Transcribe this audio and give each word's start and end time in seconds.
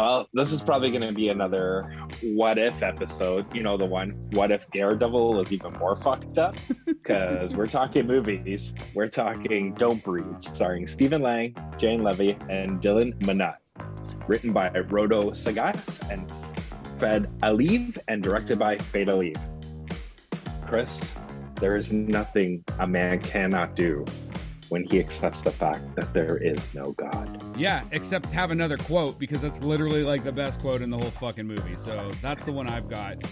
Well, 0.00 0.30
this 0.32 0.50
is 0.50 0.62
probably 0.62 0.90
going 0.90 1.06
to 1.06 1.12
be 1.12 1.28
another 1.28 1.94
what 2.22 2.56
if 2.56 2.82
episode. 2.82 3.44
You 3.54 3.62
know, 3.62 3.76
the 3.76 3.84
one, 3.84 4.12
what 4.32 4.50
if 4.50 4.64
Daredevil 4.70 5.34
was 5.34 5.52
even 5.52 5.74
more 5.74 5.94
fucked 5.94 6.38
up? 6.38 6.56
Because 6.86 7.54
we're 7.54 7.66
talking 7.66 8.06
movies. 8.06 8.72
We're 8.94 9.08
talking 9.08 9.74
Don't 9.74 10.02
Breathe, 10.04 10.40
starring 10.40 10.86
Stephen 10.86 11.22
Lang, 11.22 11.56
Jane 11.76 12.02
Levy, 12.02 12.36
and 12.48 12.80
Dylan 12.80 13.18
Minnette. 13.20 13.56
Written 14.26 14.52
by 14.52 14.70
Rodo 14.70 15.36
Sagas 15.36 16.00
and 16.10 16.30
Fed 16.98 17.28
Aliv, 17.40 17.98
and 18.08 18.22
directed 18.22 18.58
by 18.58 18.76
Fade 18.76 19.08
Aliv. 19.08 19.36
Chris, 20.66 21.00
there 21.56 21.76
is 21.76 21.92
nothing 21.92 22.62
a 22.78 22.86
man 22.86 23.18
cannot 23.20 23.74
do 23.74 24.04
when 24.68 24.84
he 24.84 25.00
accepts 25.00 25.42
the 25.42 25.50
fact 25.50 25.94
that 25.96 26.12
there 26.14 26.36
is 26.36 26.60
no 26.74 26.92
God. 26.92 27.49
Yeah, 27.60 27.84
except 27.92 28.24
have 28.32 28.52
another 28.52 28.78
quote 28.78 29.18
because 29.18 29.42
that's 29.42 29.60
literally 29.62 30.02
like 30.02 30.24
the 30.24 30.32
best 30.32 30.60
quote 30.60 30.80
in 30.80 30.88
the 30.88 30.96
whole 30.96 31.10
fucking 31.10 31.46
movie. 31.46 31.76
So 31.76 32.10
that's 32.22 32.42
the 32.46 32.52
one 32.52 32.70
I've 32.70 32.88
got. 32.88 33.22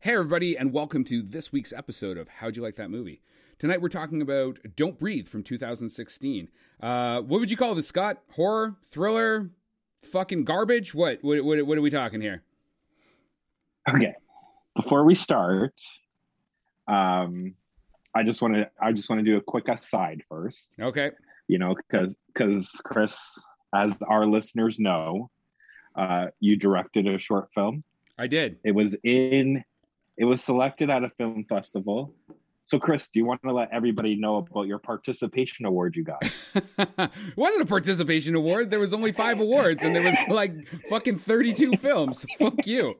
Hey, 0.00 0.12
everybody, 0.12 0.58
and 0.58 0.74
welcome 0.74 1.04
to 1.04 1.22
this 1.22 1.52
week's 1.52 1.72
episode 1.72 2.18
of 2.18 2.28
How'd 2.28 2.56
You 2.56 2.62
Like 2.62 2.76
That 2.76 2.90
Movie? 2.90 3.22
Tonight 3.58 3.80
we're 3.80 3.88
talking 3.88 4.20
about 4.20 4.58
Don't 4.76 4.98
Breathe 4.98 5.26
from 5.26 5.42
2016. 5.42 6.50
Uh, 6.82 7.22
what 7.22 7.40
would 7.40 7.50
you 7.50 7.56
call 7.56 7.74
this, 7.74 7.88
Scott? 7.88 8.18
Horror? 8.32 8.76
Thriller? 8.90 9.48
Fucking 10.04 10.44
garbage? 10.44 10.94
What? 10.94 11.18
What, 11.22 11.44
what, 11.44 11.66
what 11.66 11.78
are 11.78 11.82
we 11.82 11.90
talking 11.90 12.20
here? 12.20 12.42
Okay. 13.88 14.14
Before 14.76 15.04
we 15.04 15.14
start, 15.14 15.74
um, 16.88 17.54
I 18.14 18.22
just 18.22 18.40
want 18.42 18.54
to 18.54 18.70
I 18.80 18.92
just 18.92 19.10
want 19.10 19.20
to 19.20 19.24
do 19.24 19.36
a 19.36 19.40
quick 19.40 19.68
aside 19.68 20.22
first. 20.28 20.68
Okay. 20.80 21.10
You 21.48 21.58
know, 21.58 21.74
because 21.74 22.14
because 22.32 22.70
Chris, 22.84 23.16
as 23.74 23.94
our 24.08 24.26
listeners 24.26 24.78
know, 24.78 25.30
uh, 25.96 26.26
you 26.40 26.56
directed 26.56 27.06
a 27.06 27.18
short 27.18 27.48
film. 27.54 27.84
I 28.18 28.26
did. 28.26 28.58
It 28.64 28.72
was 28.72 28.94
in. 29.02 29.64
It 30.16 30.24
was 30.24 30.42
selected 30.42 30.90
at 30.90 31.02
a 31.02 31.10
film 31.10 31.44
festival. 31.48 32.14
So, 32.66 32.78
Chris, 32.78 33.08
do 33.10 33.18
you 33.18 33.26
want 33.26 33.42
to 33.42 33.52
let 33.52 33.68
everybody 33.72 34.16
know 34.16 34.36
about 34.36 34.62
your 34.62 34.78
participation 34.78 35.66
award 35.66 35.96
you 35.96 36.04
got? 36.04 36.22
it 36.78 37.10
wasn't 37.36 37.62
a 37.62 37.66
participation 37.66 38.34
award. 38.34 38.70
There 38.70 38.80
was 38.80 38.94
only 38.94 39.12
five 39.12 39.38
awards, 39.38 39.84
and 39.84 39.94
there 39.94 40.02
was 40.02 40.16
like 40.28 40.66
fucking 40.88 41.18
thirty-two 41.18 41.72
films. 41.78 42.24
Fuck 42.38 42.66
you. 42.66 42.94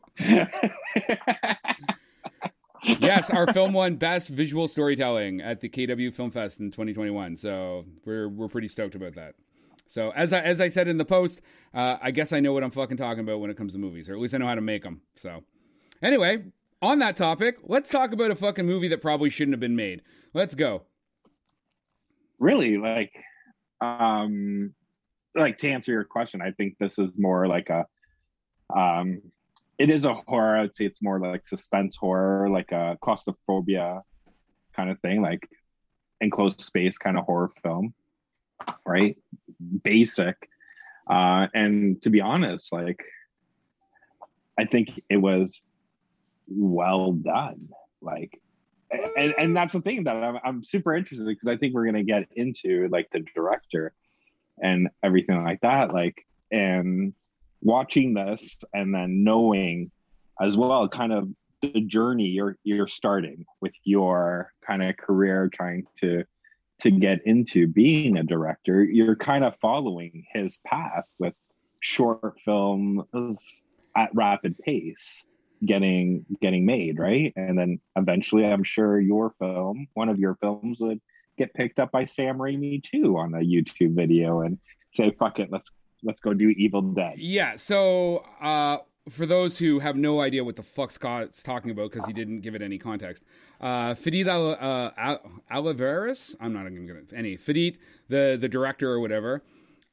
yes, 2.84 3.30
our 3.30 3.50
film 3.54 3.72
won 3.72 3.96
Best 3.96 4.28
Visual 4.28 4.68
Storytelling 4.68 5.40
at 5.40 5.62
the 5.62 5.70
KW 5.70 6.12
Film 6.12 6.30
Fest 6.30 6.60
in 6.60 6.70
2021. 6.70 7.34
So 7.36 7.86
we're 8.04 8.28
we're 8.28 8.48
pretty 8.48 8.68
stoked 8.68 8.94
about 8.94 9.14
that. 9.14 9.34
So 9.86 10.10
as 10.10 10.34
I 10.34 10.40
as 10.40 10.60
I 10.60 10.68
said 10.68 10.88
in 10.88 10.98
the 10.98 11.06
post, 11.06 11.40
uh, 11.72 11.96
I 12.02 12.10
guess 12.10 12.34
I 12.34 12.40
know 12.40 12.52
what 12.52 12.62
I'm 12.62 12.70
fucking 12.70 12.98
talking 12.98 13.20
about 13.20 13.40
when 13.40 13.50
it 13.50 13.56
comes 13.56 13.72
to 13.72 13.78
movies, 13.78 14.10
or 14.10 14.12
at 14.12 14.20
least 14.20 14.34
I 14.34 14.38
know 14.38 14.46
how 14.46 14.54
to 14.56 14.60
make 14.60 14.82
them. 14.82 15.00
So 15.16 15.42
anyway, 16.02 16.44
on 16.84 16.98
that 17.00 17.16
topic, 17.16 17.56
let's 17.64 17.90
talk 17.90 18.12
about 18.12 18.30
a 18.30 18.36
fucking 18.36 18.66
movie 18.66 18.88
that 18.88 19.02
probably 19.02 19.30
shouldn't 19.30 19.54
have 19.54 19.60
been 19.60 19.76
made. 19.76 20.02
Let's 20.32 20.54
go. 20.54 20.82
Really, 22.38 22.76
like, 22.76 23.12
um, 23.80 24.74
like 25.34 25.58
to 25.58 25.70
answer 25.70 25.92
your 25.92 26.04
question, 26.04 26.42
I 26.42 26.50
think 26.52 26.76
this 26.78 26.98
is 26.98 27.10
more 27.16 27.46
like 27.46 27.70
a, 27.70 27.86
um, 28.76 29.22
it 29.78 29.90
is 29.90 30.04
a 30.04 30.14
horror. 30.14 30.58
I'd 30.58 30.74
say 30.74 30.84
it's 30.84 31.02
more 31.02 31.18
like 31.18 31.46
suspense 31.46 31.96
horror, 31.96 32.48
like 32.48 32.70
a 32.72 32.96
claustrophobia 33.00 34.02
kind 34.76 34.90
of 34.90 35.00
thing, 35.00 35.22
like 35.22 35.48
enclosed 36.20 36.60
space 36.60 36.98
kind 36.98 37.18
of 37.18 37.24
horror 37.24 37.50
film, 37.62 37.94
right? 38.86 39.16
Basic. 39.82 40.36
Uh, 41.08 41.48
and 41.54 42.00
to 42.02 42.10
be 42.10 42.20
honest, 42.20 42.72
like, 42.72 43.02
I 44.58 44.64
think 44.64 45.02
it 45.10 45.16
was 45.16 45.60
well 46.46 47.12
done. 47.12 47.68
Like, 48.00 48.40
and, 49.16 49.34
and 49.38 49.56
that's 49.56 49.72
the 49.72 49.80
thing 49.80 50.04
that 50.04 50.16
I'm, 50.16 50.38
I'm 50.44 50.64
super 50.64 50.94
interested 50.94 51.26
because 51.26 51.48
I 51.48 51.56
think 51.56 51.74
we're 51.74 51.84
going 51.84 51.94
to 51.94 52.02
get 52.04 52.28
into 52.36 52.88
like 52.90 53.08
the 53.12 53.24
director 53.34 53.92
and 54.62 54.88
everything 55.02 55.42
like 55.42 55.60
that. 55.62 55.92
Like, 55.92 56.26
and 56.50 57.14
watching 57.64 58.14
this 58.14 58.56
and 58.72 58.94
then 58.94 59.24
knowing 59.24 59.90
as 60.40 60.56
well 60.56 60.86
kind 60.88 61.12
of 61.12 61.28
the 61.62 61.80
journey 61.80 62.26
you're 62.26 62.56
you're 62.62 62.86
starting 62.86 63.46
with 63.60 63.72
your 63.84 64.52
kind 64.66 64.82
of 64.82 64.96
career 64.96 65.48
trying 65.52 65.86
to 65.98 66.24
to 66.80 66.90
get 66.90 67.20
into 67.24 67.66
being 67.66 68.18
a 68.18 68.22
director 68.22 68.84
you're 68.84 69.16
kind 69.16 69.44
of 69.44 69.54
following 69.62 70.24
his 70.32 70.58
path 70.66 71.04
with 71.18 71.32
short 71.80 72.34
films 72.44 73.02
at 73.96 74.14
rapid 74.14 74.58
pace 74.58 75.24
getting 75.64 76.24
getting 76.40 76.66
made 76.66 76.98
right 76.98 77.32
and 77.36 77.58
then 77.58 77.80
eventually 77.96 78.44
i'm 78.44 78.64
sure 78.64 79.00
your 79.00 79.34
film 79.38 79.86
one 79.94 80.08
of 80.08 80.18
your 80.18 80.36
films 80.40 80.78
would 80.80 81.00
get 81.38 81.52
picked 81.54 81.78
up 81.78 81.90
by 81.90 82.04
sam 82.04 82.38
raimi 82.38 82.82
too 82.82 83.16
on 83.16 83.34
a 83.34 83.38
youtube 83.38 83.94
video 83.94 84.40
and 84.40 84.58
say 84.94 85.10
fuck 85.18 85.38
it 85.38 85.48
let's 85.50 85.70
let's 86.02 86.20
go 86.20 86.34
do 86.34 86.50
evil 86.50 86.82
dead 86.82 87.14
Yeah. 87.16 87.56
So 87.56 88.24
uh, 88.40 88.78
for 89.08 89.26
those 89.26 89.56
who 89.58 89.78
have 89.78 89.96
no 89.96 90.20
idea 90.20 90.44
what 90.44 90.56
the 90.56 90.62
fuck 90.62 90.90
Scott's 90.90 91.42
talking 91.42 91.70
about 91.70 91.90
because 91.90 92.06
he 92.06 92.12
didn't 92.12 92.40
give 92.40 92.54
it 92.54 92.62
any 92.62 92.78
context, 92.78 93.24
uh, 93.60 93.94
Fadid 93.94 94.28
Al- 94.28 94.52
uh, 94.52 94.90
Al- 94.96 95.22
I'm 96.40 96.52
not 96.52 96.66
even 96.66 96.86
gonna 96.86 97.00
any 97.14 97.36
Fadid, 97.36 97.78
the 98.08 98.36
the 98.38 98.48
director 98.48 98.90
or 98.90 99.00
whatever. 99.00 99.42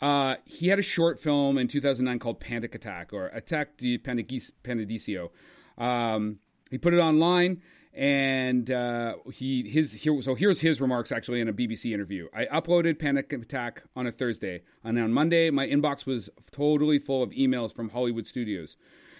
Uh, 0.01 0.35
he 0.45 0.67
had 0.67 0.79
a 0.79 0.83
short 0.83 1.19
film 1.19 1.57
in 1.57 1.67
2009 1.67 2.19
called 2.19 2.39
Panic 2.39 2.73
Attack 2.73 3.13
or 3.13 3.27
Attack 3.27 3.77
di 3.77 3.97
Panadicio. 3.97 5.29
Um, 5.77 6.39
he 6.71 6.77
put 6.77 6.93
it 6.93 6.99
online 6.99 7.61
and 7.93 8.71
uh, 8.71 9.15
he 9.33 9.69
his 9.69 9.93
here 9.93 10.21
so 10.21 10.33
here's 10.33 10.61
his 10.61 10.79
remarks 10.79 11.11
actually 11.11 11.41
in 11.41 11.49
a 11.49 11.53
BBC 11.53 11.93
interview. 11.93 12.27
I 12.33 12.45
uploaded 12.45 12.99
Panic 12.99 13.31
Attack 13.33 13.83
on 13.95 14.07
a 14.07 14.11
Thursday, 14.11 14.61
and 14.83 14.97
on 14.97 15.11
Monday 15.11 15.49
my 15.49 15.67
inbox 15.67 16.05
was 16.05 16.29
totally 16.51 16.99
full 16.99 17.21
of 17.21 17.31
emails 17.31 17.73
from 17.73 17.89
Hollywood 17.89 18.25
studios. 18.27 18.77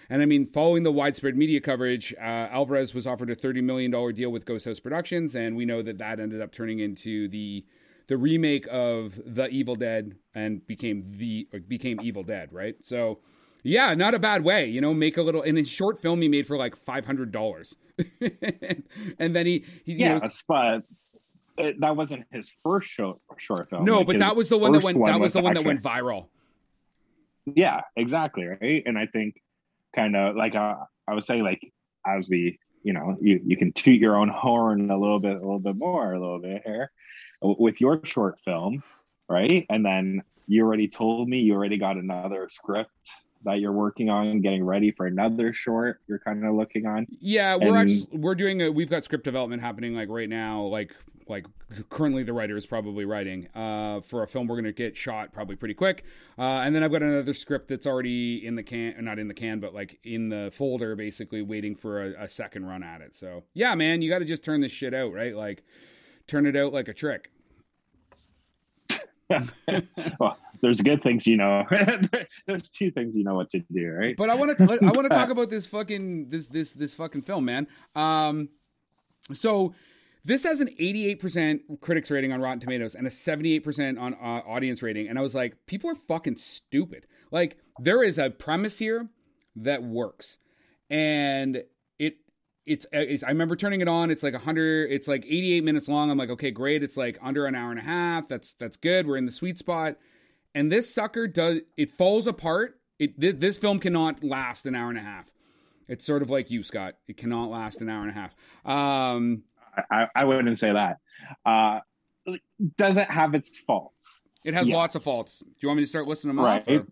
And 0.08 0.20
I 0.20 0.26
mean, 0.26 0.46
following 0.46 0.82
the 0.82 0.92
widespread 0.92 1.36
media 1.36 1.60
coverage, 1.60 2.14
uh, 2.18 2.48
Alvarez 2.50 2.94
was 2.94 3.06
offered 3.06 3.30
a 3.30 3.34
thirty 3.34 3.60
million 3.60 3.90
dollar 3.90 4.12
deal 4.12 4.30
with 4.30 4.46
Ghost 4.46 4.64
House 4.64 4.80
Productions, 4.80 5.34
and 5.34 5.54
we 5.54 5.66
know 5.66 5.82
that 5.82 5.98
that 5.98 6.18
ended 6.18 6.40
up 6.40 6.52
turning 6.52 6.78
into 6.80 7.28
the 7.28 7.64
the 8.08 8.16
remake 8.16 8.66
of 8.70 9.20
The 9.24 9.48
Evil 9.48 9.76
Dead 9.76 10.16
and 10.34 10.66
became 10.66 11.04
the 11.16 11.48
became 11.68 12.00
Evil 12.02 12.22
Dead, 12.22 12.52
right? 12.52 12.76
So. 12.82 13.18
Yeah, 13.64 13.94
not 13.94 14.12
a 14.12 14.18
bad 14.18 14.42
way. 14.42 14.66
You 14.66 14.80
know, 14.80 14.92
make 14.92 15.18
a 15.18 15.22
little 15.22 15.42
in 15.42 15.56
a 15.56 15.62
short 15.62 16.02
film 16.02 16.20
he 16.20 16.26
made 16.28 16.48
for 16.48 16.56
like 16.56 16.74
five 16.74 17.06
hundred 17.06 17.30
dollars, 17.30 17.76
and 19.20 19.36
then 19.36 19.46
he 19.46 19.64
he 19.84 19.92
yes 19.92 20.20
you 20.20 20.28
know, 20.28 20.30
but 20.48 20.82
it, 21.58 21.80
that 21.80 21.96
wasn't 21.96 22.24
his 22.32 22.52
first 22.64 22.88
short 22.88 23.18
short 23.36 23.68
film 23.70 23.84
no, 23.84 23.98
Like, 23.98 24.06
but 24.08 24.18
that 24.18 24.36
was 24.36 24.48
the 24.48 24.58
one 24.58 24.72
that 24.72 24.82
went 24.82 25.04
that 25.06 25.20
was 25.20 25.32
the 25.32 25.42
one 25.42 25.54
that 25.54 25.64
went 25.64 25.82
viral. 25.82 26.26
yeah 27.46 27.82
exactly 27.96 28.46
right 28.46 28.82
and 28.86 28.98
i 28.98 29.06
think 29.06 29.40
kind 29.94 30.16
of 30.16 30.36
like 30.36 30.54
uh, 30.54 30.74
i 31.08 31.14
was 31.14 31.26
saying 31.26 31.42
like 31.42 31.72
as 32.06 32.28
we 32.28 32.58
you 32.82 32.92
know 32.92 33.16
you 33.20 33.40
you 33.44 33.56
can 33.56 33.72
toot 33.72 34.00
your 34.00 34.16
own 34.16 34.28
horn 34.28 34.90
a 34.90 34.98
little 34.98 35.20
bit 35.20 35.36
a 35.36 35.40
little 35.40 35.58
bit 35.58 35.76
more 35.76 36.12
a 36.14 36.20
little 36.20 36.40
bit 36.40 36.62
here 36.64 36.90
with 37.42 37.80
your 37.80 38.00
short 38.04 38.38
film 38.44 38.82
right 39.28 39.66
and 39.70 39.84
then 39.84 40.22
you 40.46 40.64
already 40.64 40.88
told 40.88 41.28
me 41.28 41.38
you 41.40 41.54
already 41.54 41.78
got 41.78 41.96
another 41.96 42.48
script 42.50 42.90
that 43.44 43.58
you're 43.60 43.72
working 43.72 44.08
on 44.08 44.40
getting 44.40 44.64
ready 44.64 44.90
for 44.92 45.06
another 45.06 45.52
short 45.52 46.00
you're 46.06 46.18
kind 46.18 46.44
of 46.44 46.54
looking 46.54 46.86
on 46.86 47.06
Yeah, 47.20 47.56
we're 47.56 47.76
And- 47.76 47.90
actually 47.90 48.18
we're 48.18 48.34
doing 48.34 48.62
a 48.62 48.70
we've 48.70 48.90
got 48.90 49.04
script 49.04 49.24
development 49.24 49.62
happening 49.62 49.94
like 49.94 50.08
right 50.08 50.28
now, 50.28 50.62
like 50.62 50.94
like 51.28 51.46
currently 51.88 52.24
the 52.24 52.32
writer 52.32 52.56
is 52.56 52.66
probably 52.66 53.04
writing 53.04 53.46
uh, 53.54 54.00
for 54.00 54.24
a 54.24 54.26
film 54.26 54.48
we're 54.48 54.56
gonna 54.56 54.72
get 54.72 54.96
shot 54.96 55.32
probably 55.32 55.54
pretty 55.56 55.72
quick, 55.74 56.04
uh, 56.38 56.42
and 56.42 56.74
then 56.74 56.82
I've 56.82 56.90
got 56.90 57.02
another 57.02 57.32
script 57.32 57.68
that's 57.68 57.86
already 57.86 58.44
in 58.44 58.56
the 58.56 58.62
can, 58.62 58.96
not 59.04 59.20
in 59.20 59.28
the 59.28 59.34
can, 59.34 59.60
but 59.60 59.72
like 59.72 59.98
in 60.04 60.28
the 60.28 60.50
folder, 60.52 60.96
basically 60.96 61.40
waiting 61.40 61.76
for 61.76 62.02
a, 62.02 62.24
a 62.24 62.28
second 62.28 62.66
run 62.66 62.82
at 62.82 63.00
it. 63.00 63.14
So 63.14 63.44
yeah, 63.54 63.74
man, 63.76 64.02
you 64.02 64.10
got 64.10 64.18
to 64.18 64.24
just 64.24 64.42
turn 64.42 64.60
this 64.60 64.72
shit 64.72 64.94
out, 64.94 65.12
right? 65.12 65.34
Like 65.34 65.62
turn 66.26 66.46
it 66.46 66.56
out 66.56 66.72
like 66.72 66.88
a 66.88 66.94
trick. 66.94 67.30
well 70.20 70.36
there's 70.60 70.80
good 70.80 71.02
things 71.02 71.26
you 71.26 71.36
know 71.36 71.64
there's 72.46 72.70
two 72.70 72.90
things 72.90 73.16
you 73.16 73.24
know 73.24 73.34
what 73.34 73.50
to 73.50 73.60
do 73.72 73.90
right 73.90 74.16
But 74.16 74.30
I 74.30 74.34
want 74.34 74.56
to 74.56 74.64
I 74.64 74.90
want 74.90 75.04
to 75.04 75.08
talk 75.08 75.30
about 75.30 75.50
this 75.50 75.66
fucking 75.66 76.30
this 76.30 76.46
this 76.46 76.72
this 76.72 76.94
fucking 76.94 77.22
film, 77.22 77.44
man. 77.44 77.66
Um, 77.94 78.48
so 79.32 79.74
this 80.24 80.44
has 80.44 80.60
an 80.60 80.68
88% 80.80 81.80
critics 81.80 82.10
rating 82.10 82.32
on 82.32 82.40
Rotten 82.40 82.60
Tomatoes 82.60 82.94
and 82.94 83.08
a 83.08 83.10
78% 83.10 84.00
on 84.00 84.14
uh, 84.14 84.16
audience 84.46 84.80
rating, 84.82 85.08
and 85.08 85.18
I 85.18 85.22
was 85.22 85.34
like, 85.34 85.56
people 85.66 85.90
are 85.90 85.96
fucking 85.96 86.36
stupid. 86.36 87.06
Like 87.32 87.56
there 87.80 88.02
is 88.02 88.18
a 88.18 88.30
premise 88.30 88.78
here 88.78 89.08
that 89.56 89.82
works, 89.82 90.38
and 90.90 91.64
it's, 92.66 92.86
it's 92.92 93.22
I 93.22 93.28
remember 93.28 93.56
turning 93.56 93.80
it 93.80 93.88
on. 93.88 94.10
It's 94.10 94.22
like 94.22 94.34
100. 94.34 94.90
It's 94.90 95.08
like 95.08 95.24
88 95.26 95.64
minutes 95.64 95.88
long. 95.88 96.10
I'm 96.10 96.18
like, 96.18 96.30
okay, 96.30 96.50
great. 96.50 96.82
It's 96.82 96.96
like 96.96 97.18
under 97.22 97.46
an 97.46 97.54
hour 97.54 97.70
and 97.70 97.78
a 97.80 97.82
half. 97.82 98.28
That's 98.28 98.54
that's 98.54 98.76
good. 98.76 99.06
We're 99.06 99.16
in 99.16 99.26
the 99.26 99.32
sweet 99.32 99.58
spot. 99.58 99.96
And 100.54 100.70
this 100.70 100.92
sucker 100.94 101.26
does 101.26 101.58
it 101.76 101.92
falls 101.92 102.26
apart. 102.26 102.78
It 102.98 103.18
this, 103.18 103.34
this 103.36 103.58
film 103.58 103.78
cannot 103.80 104.22
last 104.22 104.66
an 104.66 104.74
hour 104.74 104.90
and 104.90 104.98
a 104.98 105.02
half. 105.02 105.26
It's 105.88 106.06
sort 106.06 106.22
of 106.22 106.30
like 106.30 106.50
you, 106.50 106.62
Scott. 106.62 106.94
It 107.08 107.16
cannot 107.16 107.50
last 107.50 107.80
an 107.80 107.88
hour 107.90 108.02
and 108.02 108.10
a 108.10 108.14
half. 108.14 108.34
Um, 108.64 109.42
I, 109.90 110.06
I 110.14 110.24
wouldn't 110.24 110.58
say 110.58 110.72
that. 110.72 110.98
Uh, 111.44 111.80
does 112.76 112.96
it 112.96 113.10
have 113.10 113.34
its 113.34 113.58
faults? 113.66 113.94
it 114.44 114.54
has 114.54 114.68
Yes. 114.68 114.74
lots 114.74 114.94
of 114.94 115.02
faults. 115.02 115.38
Do 115.40 115.46
you 115.60 115.68
want 115.68 115.78
me 115.78 115.82
to 115.84 115.88
start 115.88 116.06
listing 116.06 116.28
them 116.28 116.38
Right. 116.40 116.60
off? 116.62 116.68
or- 116.68 116.86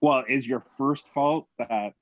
Well, 0.00 0.24
is 0.28 0.46
your 0.46 0.64
first 0.78 1.06
fault 1.14 1.46
that 1.58 1.94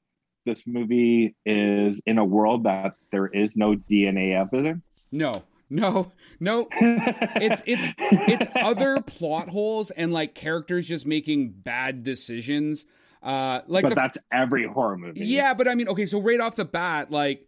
this 0.46 0.66
movie 0.66 1.34
is 1.44 2.00
in 2.06 2.18
a 2.18 2.24
world 2.24 2.64
that 2.64 2.94
there 3.12 3.26
is 3.26 3.56
no 3.56 3.68
DNA 3.68 4.38
evidence? 4.38 4.82
no, 5.10 5.32
no, 5.70 6.12
no. 6.40 6.68
It's 6.80 7.62
it's 7.66 7.84
it's 7.98 8.46
other 8.56 9.00
plot 9.00 9.48
holes 9.48 9.90
and 9.90 10.12
like 10.12 10.34
characters 10.34 10.86
just 10.86 11.06
making 11.06 11.50
bad 11.50 12.02
decisions. 12.02 12.84
Uh, 13.22 13.60
like 13.66 13.82
but 13.82 13.90
the 13.90 13.94
that's 13.96 14.18
every 14.32 14.66
horror 14.66 14.96
movie. 14.96 15.20
Yeah, 15.26 15.54
but 15.54 15.68
I 15.68 15.74
mean, 15.74 15.88
okay, 15.88 16.06
so 16.06 16.20
right 16.20 16.40
off 16.40 16.56
the 16.56 16.64
bat, 16.64 17.10
like, 17.10 17.46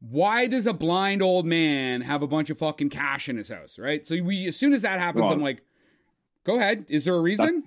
why 0.00 0.46
does 0.48 0.66
a 0.66 0.72
blind 0.72 1.22
old 1.22 1.46
man 1.46 2.00
have 2.00 2.22
a 2.22 2.26
bunch 2.26 2.50
of 2.50 2.58
fucking 2.58 2.90
cash 2.90 3.28
in 3.28 3.36
his 3.36 3.48
house, 3.48 3.78
right? 3.78 4.06
So 4.06 4.16
we, 4.22 4.46
as 4.48 4.56
soon 4.56 4.72
as 4.72 4.82
that 4.82 4.98
happens, 4.98 5.22
Well- 5.24 5.32
I'm 5.32 5.40
like, 5.42 5.62
go 6.44 6.56
ahead. 6.56 6.86
Is 6.88 7.04
there 7.04 7.14
a 7.14 7.20
reason? 7.20 7.64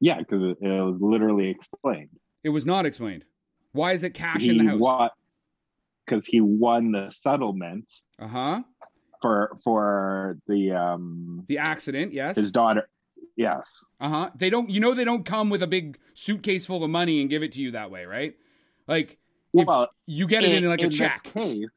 yeah, 0.00 0.18
because 0.18 0.42
it, 0.42 0.58
it 0.60 0.68
was 0.68 0.98
literally 1.00 1.48
explained. 1.48 2.10
It 2.44 2.50
was 2.50 2.66
not 2.66 2.86
explained. 2.86 3.24
Why 3.72 3.92
is 3.92 4.02
it 4.04 4.14
cash 4.14 4.46
in 4.46 4.58
the 4.58 4.64
house? 4.64 4.80
What? 4.80 5.12
Because 6.06 6.26
he 6.26 6.40
won 6.40 6.92
the 6.92 7.10
settlement 7.10 7.86
Uh 8.20 8.28
huh. 8.28 8.62
for 9.22 9.58
for 9.64 10.38
the 10.46 10.72
um 10.72 11.44
The 11.48 11.58
accident, 11.58 12.12
yes. 12.12 12.36
his 12.36 12.52
daughter. 12.52 12.88
Yes. 13.36 13.68
Uh 14.00 14.08
huh. 14.10 14.30
They 14.36 14.50
don't, 14.50 14.68
you 14.70 14.78
know, 14.78 14.94
they 14.94 15.04
don't 15.04 15.24
come 15.24 15.50
with 15.50 15.62
a 15.62 15.66
big 15.66 15.98
suitcase 16.12 16.66
full 16.66 16.84
of 16.84 16.90
money 16.90 17.20
and 17.20 17.28
give 17.30 17.42
it 17.42 17.52
to 17.52 17.60
you 17.60 17.72
that 17.72 17.90
way, 17.90 18.04
right? 18.04 18.34
Like, 18.86 19.18
well, 19.52 19.88
you 20.06 20.26
get 20.28 20.44
it 20.44 20.52
in, 20.62 20.68
like 20.68 20.82
a 20.82 20.86
this 20.88 20.96
check. 20.96 21.22
case, 21.24 21.68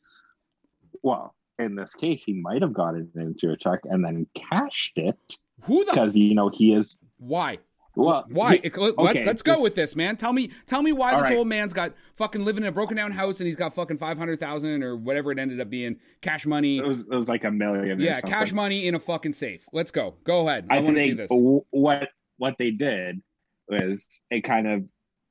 well, 1.02 1.34
in 1.58 1.76
this 1.76 1.94
case, 1.96 2.22
he 2.24 2.34
might 2.34 2.62
have 2.62 2.74
got 2.74 2.96
it 2.96 3.08
into 3.16 3.52
a 3.52 3.58
check 3.58 3.80
and 3.86 4.04
then 4.04 4.28
cashed 4.36 4.98
it 4.98 5.18
Who 5.62 5.86
the? 5.86 5.92
because 5.92 6.16
you 6.18 6.36
know 6.36 6.50
he 6.50 6.74
is. 6.74 6.98
why? 7.18 7.60
Well, 7.98 8.26
Why? 8.30 8.58
he- 8.58 8.68
It- 8.68 8.78
let, 8.78 8.98
okay, 8.98 9.26
us 9.26 9.42
go 9.42 9.62
with 9.62 9.74
this, 9.76 9.96
man. 9.96 10.18
Tell 10.18 10.32
me, 10.32 10.52
tell 10.68 10.82
me 10.82 10.92
why 10.92 11.14
this 11.16 11.24
right. 11.24 11.38
old 11.38 11.48
man's 11.48 11.74
got 11.74 11.94
fucking 12.16 12.46
living 12.46 12.64
in 12.64 12.70
a 12.70 12.72
broken 12.72 12.96
down 12.96 13.12
house 13.12 13.40
and 13.40 13.48
he's 13.48 13.56
got 13.56 13.74
fucking 13.74 13.98
five 13.98 14.18
hundred 14.18 14.40
thousand 14.40 14.84
or 14.84 14.96
whatever 14.96 15.32
it 15.32 15.40
ended 15.40 15.60
up 15.60 15.70
being 15.70 16.00
cash 16.22 16.46
money. 16.46 16.78
it 16.78 16.86
was 16.86 17.00
it 17.02 17.10
was 17.16 17.28
like 17.28 17.44
a 17.44 17.52
million. 17.52 18.00
or 18.00 18.04
Yeah, 18.04 18.22
cash 18.22 18.52
money 18.54 18.88
in 18.88 18.96
a 18.96 19.00
fucking 19.00 19.34
safe. 19.34 19.68
Let's 19.74 19.92
go. 19.92 20.16
Go 20.24 20.48
ahead. 20.48 20.68
I, 20.70 20.78
I 20.78 20.80
want 20.82 20.98
to 20.98 21.04
see 21.04 21.14
this. 21.14 21.28
what 21.32 22.10
what 22.38 22.58
they 22.60 22.72
did 22.72 23.22
was 23.68 24.06
it 24.30 24.42
kind 24.42 24.68
of 24.68 24.84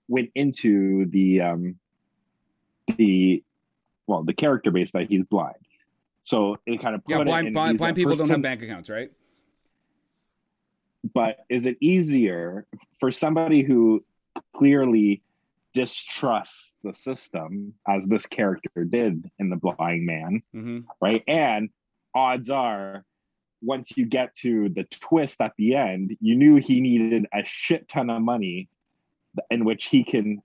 went 0.08 0.30
into 0.34 1.06
the 1.10 1.40
um 1.42 1.76
the 2.96 3.42
well 4.06 4.22
the 4.22 4.34
character 4.34 4.70
base 4.70 4.90
that 4.92 5.06
he's 5.08 5.24
blind. 5.24 5.56
So 6.24 6.56
it 6.66 6.82
kind 6.82 6.94
of 6.96 7.04
put 7.04 7.12
Yeah, 7.14 7.20
it 7.20 7.24
blind 7.26 7.46
in 7.48 7.52
blind, 7.52 7.78
blind 7.78 7.94
people 7.96 8.16
don't 8.16 8.28
have 8.28 8.42
bank 8.42 8.62
accounts, 8.62 8.90
right? 8.90 9.10
But 11.14 11.38
is 11.48 11.66
it 11.66 11.76
easier 11.80 12.66
for 12.98 13.10
somebody 13.10 13.62
who 13.62 14.04
clearly 14.54 15.22
distrusts 15.74 16.78
the 16.82 16.94
system, 16.94 17.74
as 17.86 18.06
this 18.06 18.26
character 18.26 18.84
did 18.84 19.30
in 19.38 19.50
the 19.50 19.56
blind 19.56 20.06
man, 20.06 20.42
hmm 20.52 20.80
right? 21.00 21.22
And 21.28 21.68
odds 22.14 22.50
are, 22.50 23.04
once 23.60 23.90
you 23.96 24.06
get 24.06 24.34
to 24.36 24.70
the 24.70 24.84
twist 24.84 25.40
at 25.40 25.52
the 25.58 25.74
end, 25.74 26.16
you 26.20 26.34
knew 26.34 26.56
he 26.56 26.80
needed 26.80 27.26
a 27.32 27.42
shit 27.44 27.88
ton 27.88 28.10
of 28.10 28.22
money 28.22 28.68
in 29.50 29.64
which 29.64 29.86
he 29.86 30.02
can, 30.02 30.40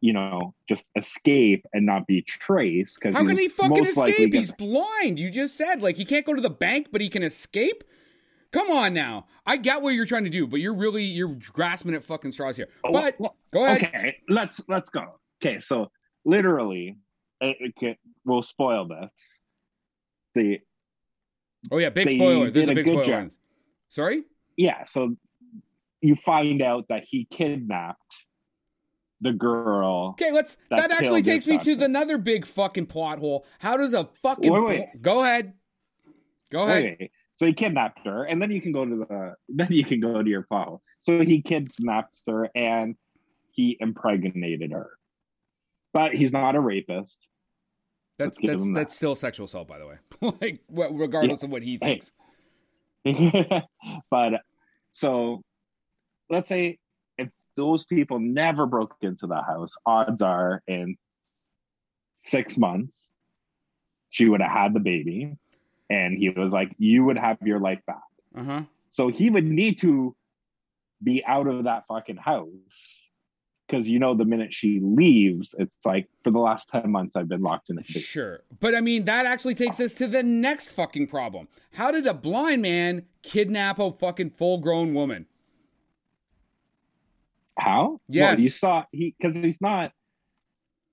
you 0.00 0.12
know, 0.12 0.54
just 0.68 0.86
escape 0.94 1.64
and 1.72 1.86
not 1.86 2.06
be 2.06 2.22
traced. 2.22 2.96
Because 2.96 3.14
How 3.14 3.26
can 3.26 3.38
he 3.38 3.48
fucking 3.48 3.86
escape? 3.86 4.34
He's 4.34 4.52
blind. 4.52 5.18
You 5.18 5.30
just 5.30 5.56
said 5.56 5.80
like 5.82 5.96
he 5.96 6.04
can't 6.04 6.26
go 6.26 6.34
to 6.34 6.42
the 6.42 6.50
bank, 6.50 6.88
but 6.92 7.00
he 7.00 7.08
can 7.08 7.22
escape. 7.22 7.82
Come 8.56 8.70
on 8.70 8.94
now. 8.94 9.26
I 9.44 9.58
get 9.58 9.82
what 9.82 9.90
you're 9.90 10.06
trying 10.06 10.24
to 10.24 10.30
do, 10.30 10.46
but 10.46 10.60
you're 10.60 10.74
really 10.74 11.04
you're 11.04 11.36
grasping 11.52 11.94
at 11.94 12.02
fucking 12.02 12.32
straws 12.32 12.56
here. 12.56 12.68
Oh, 12.84 12.90
But 12.92 13.20
well, 13.20 13.36
go 13.52 13.66
ahead. 13.66 13.82
okay, 13.84 14.16
let's 14.30 14.62
let's 14.66 14.88
go. 14.88 15.20
Okay, 15.44 15.60
so 15.60 15.90
literally, 16.24 16.96
it, 17.42 17.56
it 17.60 17.76
can, 17.76 17.96
we'll 18.24 18.42
spoil 18.42 18.88
this. 18.88 19.10
The 20.34 20.60
Oh 21.70 21.76
yeah, 21.78 21.90
big 21.90 22.08
spoiler. 22.08 22.50
There's 22.50 22.68
a 22.68 22.72
a 22.72 22.74
big 22.76 22.86
good 22.86 23.04
spoiler. 23.04 23.24
job. 23.24 23.30
Sorry? 23.88 24.22
yeah, 24.56 24.84
so 24.86 25.14
you 26.00 26.16
find 26.16 26.62
out 26.62 26.86
that 26.88 27.04
he 27.06 27.26
kidnapped 27.30 28.00
the 29.20 29.32
girl. 29.34 30.10
Okay, 30.10 30.32
let's. 30.32 30.56
That, 30.70 30.88
That 30.88 30.90
actually 30.92 31.22
takes 31.22 31.46
me 31.46 31.58
to 31.58 31.74
the 31.76 31.84
another 31.84 32.16
big 32.16 32.46
fucking 32.46 32.86
plot 32.86 33.18
hole. 33.18 33.44
How 33.58 33.76
does 33.76 33.92
a 33.92 34.08
fucking 34.22 34.50
Wait, 34.50 34.62
wait. 34.64 35.02
go 35.02 35.22
ahead? 35.24 35.52
Go 36.50 36.62
ahead. 36.66 37.08
So 37.36 37.46
he 37.46 37.52
kidnapped 37.52 38.00
her, 38.06 38.24
and 38.24 38.40
then 38.40 38.50
you 38.50 38.60
can 38.60 38.72
go 38.72 38.84
to 38.84 38.96
the 38.96 39.34
then 39.48 39.68
you 39.70 39.84
can 39.84 40.00
go 40.00 40.22
to 40.22 40.28
your 40.28 40.44
file. 40.44 40.82
So 41.02 41.20
he 41.20 41.42
kidnapped 41.42 42.18
her 42.26 42.50
and 42.54 42.96
he 43.52 43.76
impregnated 43.80 44.72
her, 44.72 44.90
but 45.92 46.14
he's 46.14 46.32
not 46.32 46.56
a 46.56 46.60
rapist. 46.60 47.18
That's 48.18 48.38
that's 48.42 48.66
that. 48.66 48.74
that's 48.74 48.96
still 48.96 49.14
sexual 49.14 49.44
assault, 49.44 49.68
by 49.68 49.78
the 49.78 49.86
way. 49.86 49.96
like, 50.40 50.60
regardless 50.68 51.42
of 51.42 51.50
what 51.50 51.62
he 51.62 51.78
thinks. 51.78 52.12
but 54.10 54.40
so 54.92 55.42
let's 56.30 56.48
say 56.48 56.78
if 57.18 57.28
those 57.56 57.84
people 57.84 58.18
never 58.18 58.66
broke 58.66 58.94
into 59.02 59.26
the 59.26 59.42
house, 59.42 59.72
odds 59.84 60.22
are 60.22 60.62
in 60.66 60.96
six 62.18 62.56
months 62.56 62.92
she 64.10 64.28
would 64.28 64.40
have 64.40 64.50
had 64.50 64.74
the 64.74 64.80
baby, 64.80 65.36
and 65.90 66.16
he 66.16 66.30
was 66.30 66.52
like, 66.52 66.72
"You 66.78 67.04
would 67.04 67.18
have 67.18 67.38
your 67.42 67.60
life 67.60 67.80
back." 67.86 67.96
Uh 68.36 68.44
huh. 68.44 68.62
So 68.90 69.08
he 69.08 69.30
would 69.30 69.44
need 69.44 69.80
to 69.80 70.14
be 71.02 71.24
out 71.24 71.46
of 71.46 71.64
that 71.64 71.84
fucking 71.88 72.16
house. 72.16 73.02
Because 73.66 73.88
you 73.88 73.98
know, 73.98 74.14
the 74.14 74.24
minute 74.24 74.54
she 74.54 74.78
leaves, 74.80 75.52
it's 75.58 75.76
like 75.84 76.08
for 76.22 76.30
the 76.30 76.38
last 76.38 76.68
10 76.68 76.88
months, 76.88 77.16
I've 77.16 77.28
been 77.28 77.42
locked 77.42 77.68
in 77.68 77.78
a 77.78 77.82
cage. 77.82 78.04
Sure, 78.04 78.44
but 78.60 78.76
I 78.76 78.80
mean 78.80 79.04
that 79.06 79.26
actually 79.26 79.56
takes 79.56 79.80
us 79.80 79.92
to 79.94 80.06
the 80.06 80.22
next 80.22 80.68
fucking 80.68 81.08
problem. 81.08 81.48
How 81.72 81.90
did 81.90 82.06
a 82.06 82.14
blind 82.14 82.62
man 82.62 83.06
kidnap 83.22 83.80
a 83.80 83.90
fucking 83.90 84.30
full-grown 84.30 84.94
woman? 84.94 85.26
How? 87.58 88.00
Yes. 88.08 88.36
Well, 88.36 88.40
you 88.40 88.50
saw 88.50 88.84
he 88.92 89.14
because 89.18 89.34
he's 89.34 89.60
not. 89.60 89.92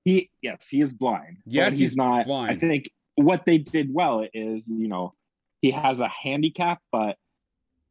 He 0.04 0.32
yes, 0.42 0.68
he 0.68 0.82
is 0.82 0.92
blind. 0.92 1.38
Yes, 1.46 1.72
he's, 1.72 1.80
he's 1.80 1.96
not. 1.96 2.26
blind. 2.26 2.52
I 2.52 2.56
think 2.56 2.90
what 3.16 3.46
they 3.46 3.58
did 3.58 3.94
well 3.94 4.26
is 4.34 4.68
you 4.68 4.88
know 4.88 5.14
he 5.62 5.72
has 5.72 6.00
a 6.00 6.10
handicap, 6.10 6.80
but 6.92 7.18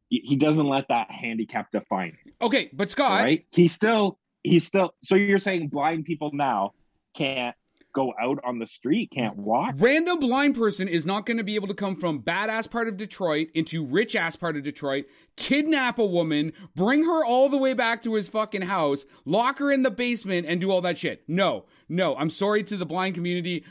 he 0.09 0.21
he 0.23 0.35
doesn't 0.35 0.67
let 0.67 0.87
that 0.89 1.09
handicap 1.09 1.71
define 1.71 2.09
him. 2.23 2.33
Okay, 2.41 2.69
but 2.73 2.89
Scott, 2.89 3.23
right? 3.23 3.45
He's 3.51 3.73
still 3.73 4.19
he's 4.43 4.65
still. 4.65 4.93
So 5.03 5.15
you're 5.15 5.39
saying 5.39 5.69
blind 5.69 6.05
people 6.05 6.31
now 6.33 6.73
can't 7.15 7.55
go 7.93 8.13
out 8.19 8.39
on 8.43 8.59
the 8.59 8.67
street, 8.67 9.11
can't 9.13 9.37
walk? 9.37 9.75
random 9.77 10.19
blind 10.19 10.55
person 10.55 10.87
is 10.87 11.05
not 11.05 11.25
going 11.25 11.37
to 11.37 11.43
be 11.43 11.55
able 11.55 11.67
to 11.67 11.73
come 11.73 11.95
from 11.95 12.21
badass 12.21 12.69
part 12.69 12.87
of 12.87 12.97
Detroit 12.97 13.47
into 13.53 13.85
rich 13.85 14.15
ass 14.15 14.35
part 14.35 14.57
of 14.57 14.63
Detroit, 14.63 15.05
kidnap 15.35 15.99
a 15.99 16.05
woman, 16.05 16.51
bring 16.75 17.05
her 17.05 17.23
all 17.23 17.49
the 17.49 17.57
way 17.57 17.73
back 17.73 18.01
to 18.01 18.15
his 18.15 18.27
fucking 18.27 18.63
house, 18.63 19.05
lock 19.25 19.59
her 19.59 19.71
in 19.71 19.83
the 19.83 19.91
basement, 19.91 20.47
and 20.47 20.59
do 20.59 20.71
all 20.71 20.81
that 20.81 20.97
shit. 20.97 21.23
No, 21.27 21.65
no, 21.87 22.15
I'm 22.15 22.31
sorry 22.31 22.63
to 22.63 22.77
the 22.77 22.85
blind 22.85 23.15
community. 23.15 23.63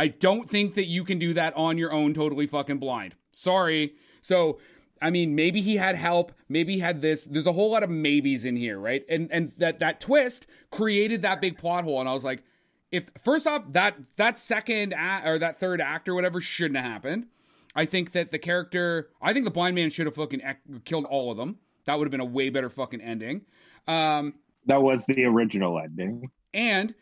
I 0.00 0.08
don't 0.08 0.48
think 0.48 0.74
that 0.74 0.86
you 0.86 1.04
can 1.04 1.18
do 1.18 1.34
that 1.34 1.54
on 1.56 1.76
your 1.76 1.92
own, 1.92 2.14
totally 2.14 2.46
fucking 2.46 2.78
blind. 2.78 3.14
Sorry. 3.32 3.92
So, 4.22 4.58
I 5.02 5.10
mean, 5.10 5.34
maybe 5.34 5.60
he 5.60 5.76
had 5.76 5.94
help. 5.94 6.32
Maybe 6.48 6.74
he 6.74 6.78
had 6.78 7.02
this. 7.02 7.24
There's 7.24 7.46
a 7.46 7.52
whole 7.52 7.70
lot 7.70 7.82
of 7.82 7.90
maybes 7.90 8.46
in 8.46 8.56
here, 8.56 8.78
right? 8.78 9.04
And 9.10 9.30
and 9.30 9.52
that 9.58 9.80
that 9.80 10.00
twist 10.00 10.46
created 10.70 11.20
that 11.22 11.40
big 11.42 11.58
plot 11.58 11.84
hole. 11.84 12.00
And 12.00 12.08
I 12.08 12.14
was 12.14 12.24
like, 12.24 12.42
if 12.90 13.04
first 13.22 13.46
off 13.46 13.62
that 13.72 13.96
that 14.16 14.38
second 14.38 14.94
act 14.96 15.26
or 15.26 15.38
that 15.38 15.60
third 15.60 15.82
act 15.82 16.08
or 16.08 16.14
whatever 16.14 16.40
shouldn't 16.40 16.76
have 16.76 16.90
happened. 16.90 17.26
I 17.76 17.84
think 17.84 18.12
that 18.12 18.30
the 18.32 18.38
character, 18.38 19.10
I 19.22 19.32
think 19.32 19.44
the 19.44 19.50
blind 19.52 19.76
man 19.76 19.90
should 19.90 20.06
have 20.06 20.16
fucking 20.16 20.42
killed 20.84 21.04
all 21.04 21.30
of 21.30 21.36
them. 21.36 21.58
That 21.84 21.98
would 21.98 22.06
have 22.06 22.10
been 22.10 22.20
a 22.20 22.24
way 22.24 22.48
better 22.50 22.68
fucking 22.68 23.00
ending. 23.00 23.42
Um, 23.86 24.34
That 24.66 24.82
was 24.82 25.06
the 25.06 25.24
original 25.24 25.78
ending. 25.78 26.30
and 26.52 26.92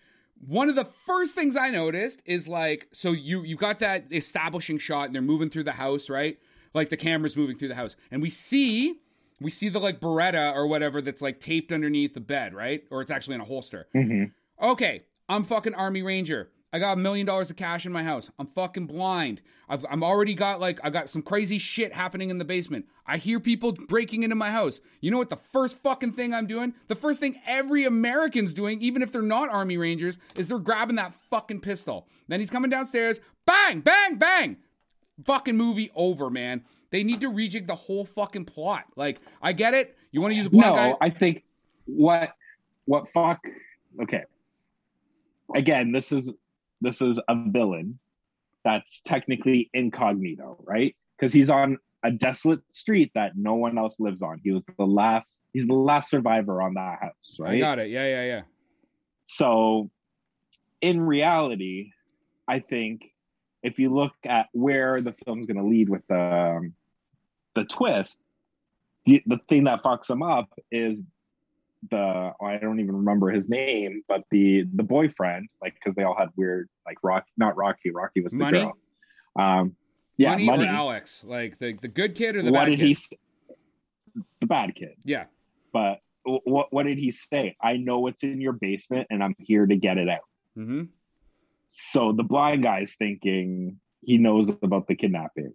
one 0.47 0.69
of 0.69 0.75
the 0.77 0.85
first 1.07 1.35
things 1.35 1.57
I 1.57 1.71
noticed 1.71 2.23
is 2.25 2.47
like, 2.49 2.89
so 2.93 3.13
you 3.13 3.43
you 3.43 3.57
got 3.57 3.79
that 3.81 4.07
establishing 4.13 4.79
shot, 4.79 5.07
and 5.07 5.15
they're 5.15 5.23
moving 5.23 5.51
through 5.51 5.65
the 5.65 5.73
house, 5.73 6.09
right? 6.09 6.39
Like 6.75 6.91
the 6.91 6.97
camera's 6.97 7.37
moving 7.37 7.57
through 7.57 7.69
the 7.69 7.75
house, 7.75 7.97
and 8.11 8.23
we 8.23 8.31
see 8.31 9.01
we 9.41 9.51
see 9.51 9.69
the 9.69 9.79
like 9.79 10.01
Beretta 10.01 10.55
or 10.55 10.67
whatever 10.67 11.01
that's 11.01 11.23
like 11.23 11.41
taped 11.41 11.73
underneath 11.73 12.15
the 12.15 12.21
bed, 12.21 12.55
right? 12.55 12.83
Or 12.91 13.01
it's 13.03 13.11
actually 13.11 13.37
in 13.37 13.41
a 13.41 13.45
holster. 13.45 13.89
hmm 13.93 14.25
Okay, 14.61 15.05
I'm 15.29 15.45
fucking 15.45 15.75
Army 15.75 16.03
Ranger. 16.03 16.51
I 16.73 16.79
got 16.79 16.93
a 16.93 16.97
million 16.97 17.27
dollars 17.27 17.51
of 17.51 17.57
cash 17.57 17.87
in 17.87 17.93
my 17.93 18.03
house. 18.03 18.31
I'm 18.39 18.47
fucking 18.47 18.87
blind. 18.87 19.41
I've 19.69 19.85
I'm 19.91 20.03
already 20.03 20.35
got 20.35 20.61
like 20.61 20.81
I 20.85 20.91
got 20.91 21.09
some 21.09 21.23
crazy 21.23 21.59
shit 21.59 21.95
happening 21.95 22.31
in 22.31 22.39
the 22.39 22.45
basement. 22.45 22.87
I 23.07 23.17
hear 23.17 23.41
people 23.41 23.73
breaking 23.73 24.23
into 24.23 24.37
my 24.37 24.51
house. 24.51 24.81
You 25.01 25.11
know 25.11 25.19
what 25.19 25.31
the 25.31 25.39
first 25.53 25.79
fucking 25.79 26.13
thing 26.13 26.35
I'm 26.35 26.47
doing? 26.47 26.75
The 26.89 26.95
first 26.95 27.21
thing 27.21 27.41
every 27.47 27.87
American's 27.87 28.53
doing, 28.53 28.81
even 28.83 29.03
if 29.03 29.13
they're 29.13 29.23
not 29.23 29.49
Army 29.49 29.79
Rangers, 29.79 30.19
is 30.37 30.49
they're 30.49 30.59
grabbing 30.59 30.97
that 30.97 31.15
fucking 31.31 31.61
pistol. 31.61 32.07
Then 32.29 32.41
he's 32.41 32.51
coming 32.51 32.71
downstairs, 32.71 33.21
bang, 33.47 33.81
bang, 33.81 34.17
bang. 34.17 34.59
Fucking 35.25 35.57
movie 35.57 35.91
over, 35.95 36.29
man. 36.29 36.63
They 36.91 37.03
need 37.03 37.21
to 37.21 37.31
rejig 37.31 37.67
the 37.67 37.75
whole 37.75 38.05
fucking 38.05 38.45
plot. 38.45 38.85
Like, 38.95 39.21
I 39.43 39.53
get 39.53 39.75
it. 39.75 39.97
You 40.13 40.21
want 40.21 40.33
to 40.33 40.37
use 40.37 40.47
a 40.47 40.51
black 40.51 40.67
no, 40.67 40.75
guy? 40.75 40.95
I 41.01 41.11
think 41.11 41.45
what 41.87 42.35
what 42.85 43.11
fuck 43.13 43.41
okay. 44.03 44.25
Again, 45.55 45.93
this 45.93 46.13
is 46.13 46.33
this 46.81 47.03
is 47.03 47.19
a 47.29 47.37
villain 47.49 47.99
that's 48.65 49.01
technically 49.03 49.71
incognito, 49.73 50.63
right? 50.65 50.95
Because 51.17 51.33
he's 51.33 51.51
on 51.51 51.79
a 52.05 52.11
desolate 52.11 52.61
street 52.73 53.11
that 53.15 53.33
no 53.37 53.55
one 53.55 53.77
else 53.77 53.97
lives 53.99 54.23
on. 54.23 54.41
He 54.43 54.53
was 54.53 54.63
the 54.79 54.87
last 54.87 55.41
he's 55.53 55.67
the 55.67 55.75
last 55.75 56.11
survivor 56.11 56.63
on 56.63 56.75
that 56.75 56.99
house, 57.01 57.37
right? 57.39 57.57
I 57.57 57.59
got 57.59 57.79
it. 57.79 57.91
Yeah, 57.91 58.07
yeah, 58.07 58.25
yeah. 58.25 58.43
So 59.27 59.91
in 60.81 61.01
reality, 61.01 61.91
I 62.47 62.61
think 62.61 63.13
if 63.63 63.79
you 63.79 63.93
look 63.93 64.15
at 64.25 64.47
where 64.53 65.01
the 65.01 65.15
film's 65.25 65.47
going 65.47 65.57
to 65.57 65.65
lead 65.65 65.89
with 65.89 66.03
the 66.09 66.57
um, 66.59 66.75
the 67.55 67.65
twist, 67.65 68.19
the, 69.07 69.23
the 69.27 69.41
thing 69.49 69.65
that 69.65 69.83
fucks 69.83 70.09
him 70.09 70.23
up 70.23 70.49
is 70.71 71.01
the 71.91 72.33
oh, 72.41 72.45
I 72.45 72.59
don't 72.59 72.81
even 72.81 72.97
remember 72.97 73.31
his 73.31 73.49
name, 73.49 74.03
but 74.09 74.23
the 74.31 74.65
the 74.75 74.83
boyfriend, 74.83 75.49
like 75.63 75.75
because 75.75 75.95
they 75.95 76.03
all 76.03 76.17
had 76.17 76.29
weird 76.37 76.69
like 76.87 76.99
Rocky, 77.03 77.31
not 77.37 77.57
Rocky. 77.57 77.91
Rocky 77.91 78.21
was 78.21 78.33
the 78.33 78.39
Money? 78.39 78.61
girl. 78.61 78.77
Um, 79.39 79.77
yeah, 80.17 80.31
money, 80.31 80.47
money. 80.47 80.65
or 80.65 80.71
Alex? 80.71 81.23
Like 81.25 81.59
the, 81.59 81.75
the 81.81 81.89
good 81.89 82.15
kid 82.15 82.37
or 82.37 82.43
the 82.43 82.51
what 82.51 82.65
bad 82.65 82.71
did 82.71 82.79
kid? 82.81 82.99
he? 82.99 84.17
The 84.41 84.47
bad 84.47 84.75
kid. 84.75 84.97
Yeah. 85.05 85.25
But 85.73 86.01
what 86.25 86.73
what 86.73 86.85
did 86.85 86.99
he 86.99 87.11
say? 87.11 87.57
I 87.63 87.77
know 87.77 88.01
what's 88.01 88.23
in 88.25 88.41
your 88.41 88.53
basement, 88.53 89.07
and 89.11 89.23
I'm 89.23 89.37
here 89.39 89.67
to 89.67 89.77
get 89.77 89.97
it 89.99 90.09
out. 90.09 90.21
Mm-hmm. 90.57 90.85
So 91.71 92.13
the 92.13 92.25
blind 92.25 92.65
guy's 92.65 92.97
thinking 92.97 93.79
he 94.03 94.19
knows 94.19 94.51
about 94.63 94.89
the 94.89 94.97
kidnapping. 94.97 95.53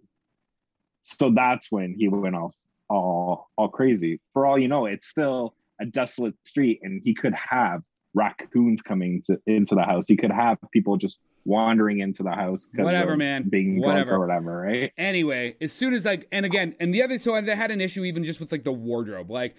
So 1.02 1.30
that's 1.30 1.70
when 1.70 1.94
he 1.98 2.08
went 2.08 2.34
off 2.34 2.54
all 2.88 3.50
all 3.56 3.68
crazy. 3.68 4.20
For 4.32 4.46
all 4.46 4.58
you 4.58 4.68
know, 4.68 4.86
it's 4.86 5.08
still 5.08 5.54
a 5.80 5.86
desolate 5.86 6.34
street, 6.44 6.80
and 6.82 7.00
he 7.04 7.14
could 7.14 7.34
have 7.34 7.82
raccoons 8.14 8.82
coming 8.82 9.22
to, 9.26 9.38
into 9.46 9.74
the 9.74 9.82
house. 9.82 10.04
He 10.06 10.16
could 10.16 10.30
have 10.30 10.58
people 10.72 10.96
just 10.96 11.18
wandering 11.44 12.00
into 12.00 12.22
the 12.22 12.30
house. 12.30 12.66
Whatever, 12.74 13.16
man. 13.16 13.48
Being 13.48 13.80
Whatever. 13.80 14.14
or 14.14 14.20
whatever, 14.20 14.62
right? 14.62 14.92
Anyway, 14.96 15.56
as 15.60 15.72
soon 15.72 15.94
as 15.94 16.04
like, 16.04 16.26
and 16.32 16.46
again, 16.46 16.74
and 16.80 16.94
the 16.94 17.02
other, 17.02 17.18
so 17.18 17.38
they 17.40 17.54
had 17.54 17.70
an 17.70 17.80
issue 17.80 18.04
even 18.04 18.24
just 18.24 18.40
with 18.40 18.50
like 18.52 18.64
the 18.64 18.72
wardrobe. 18.72 19.30
Like, 19.30 19.54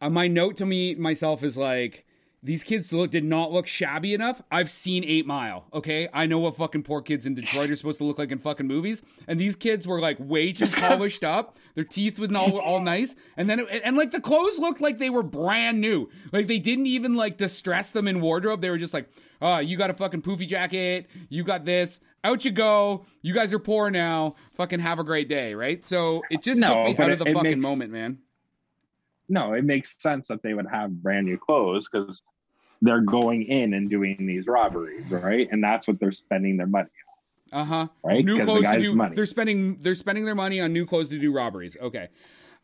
uh, 0.00 0.10
my 0.10 0.28
note 0.28 0.56
to 0.58 0.66
me 0.66 0.94
myself 0.94 1.42
is 1.42 1.56
like, 1.56 2.04
these 2.46 2.64
kids 2.64 2.92
look, 2.92 3.10
did 3.10 3.24
not 3.24 3.52
look 3.52 3.66
shabby 3.66 4.14
enough. 4.14 4.40
I've 4.50 4.70
seen 4.70 5.04
Eight 5.04 5.26
Mile. 5.26 5.66
Okay, 5.74 6.08
I 6.14 6.26
know 6.26 6.38
what 6.38 6.56
fucking 6.56 6.84
poor 6.84 7.02
kids 7.02 7.26
in 7.26 7.34
Detroit 7.34 7.70
are 7.70 7.76
supposed 7.76 7.98
to 7.98 8.04
look 8.04 8.18
like 8.18 8.30
in 8.32 8.38
fucking 8.38 8.66
movies, 8.66 9.02
and 9.28 9.38
these 9.38 9.56
kids 9.56 9.86
were 9.86 10.00
like 10.00 10.16
way 10.20 10.52
too 10.52 10.66
polished 10.76 11.24
up. 11.24 11.58
Their 11.74 11.84
teeth 11.84 12.18
were 12.18 12.28
all 12.36 12.58
all 12.58 12.80
nice, 12.80 13.14
and 13.36 13.50
then 13.50 13.60
it, 13.60 13.82
and 13.84 13.96
like 13.96 14.12
the 14.12 14.20
clothes 14.20 14.58
looked 14.58 14.80
like 14.80 14.98
they 14.98 15.10
were 15.10 15.22
brand 15.22 15.80
new. 15.80 16.08
Like 16.32 16.46
they 16.46 16.58
didn't 16.58 16.86
even 16.86 17.14
like 17.16 17.36
distress 17.36 17.90
them 17.90 18.08
in 18.08 18.20
wardrobe. 18.20 18.60
They 18.60 18.70
were 18.70 18.78
just 18.78 18.94
like, 18.94 19.08
oh, 19.42 19.58
you 19.58 19.76
got 19.76 19.90
a 19.90 19.94
fucking 19.94 20.22
poofy 20.22 20.46
jacket. 20.48 21.10
You 21.28 21.44
got 21.44 21.64
this. 21.64 22.00
Out 22.24 22.44
you 22.44 22.50
go. 22.50 23.04
You 23.22 23.34
guys 23.34 23.52
are 23.52 23.58
poor 23.58 23.90
now. 23.90 24.34
Fucking 24.54 24.80
have 24.80 24.98
a 24.98 25.04
great 25.04 25.28
day, 25.28 25.54
right? 25.54 25.84
So 25.84 26.22
it 26.30 26.42
just 26.42 26.58
No, 26.60 26.86
took 26.86 26.98
me 26.98 27.04
out 27.04 27.10
it- 27.10 27.12
of 27.14 27.18
the 27.20 27.24
fucking 27.32 27.42
makes- 27.42 27.56
moment, 27.62 27.92
man. 27.92 28.18
No, 29.28 29.54
it 29.54 29.64
makes 29.64 30.00
sense 30.00 30.28
that 30.28 30.42
they 30.42 30.54
would 30.54 30.68
have 30.68 31.02
brand 31.02 31.26
new 31.26 31.36
clothes 31.36 31.88
because 31.90 32.22
they're 32.82 33.00
going 33.00 33.42
in 33.44 33.74
and 33.74 33.88
doing 33.88 34.16
these 34.26 34.46
robberies, 34.46 35.10
right? 35.10 35.48
And 35.50 35.62
that's 35.62 35.86
what 35.88 35.98
they're 36.00 36.12
spending 36.12 36.56
their 36.56 36.66
money, 36.66 36.88
on. 37.52 37.60
Uh 37.60 37.64
huh. 37.64 37.88
right? 38.04 38.24
New 38.24 38.36
'Cause 38.36 38.46
the 38.46 38.52
clothes 38.52 38.64
to 38.66 38.80
do. 38.80 38.94
money. 38.94 39.14
They're 39.16 39.26
spending. 39.26 39.76
They're 39.80 39.94
spending 39.94 40.24
their 40.24 40.34
money 40.34 40.60
on 40.60 40.72
new 40.72 40.86
clothes 40.86 41.08
to 41.10 41.18
do 41.18 41.32
robberies. 41.32 41.76
Okay. 41.80 42.08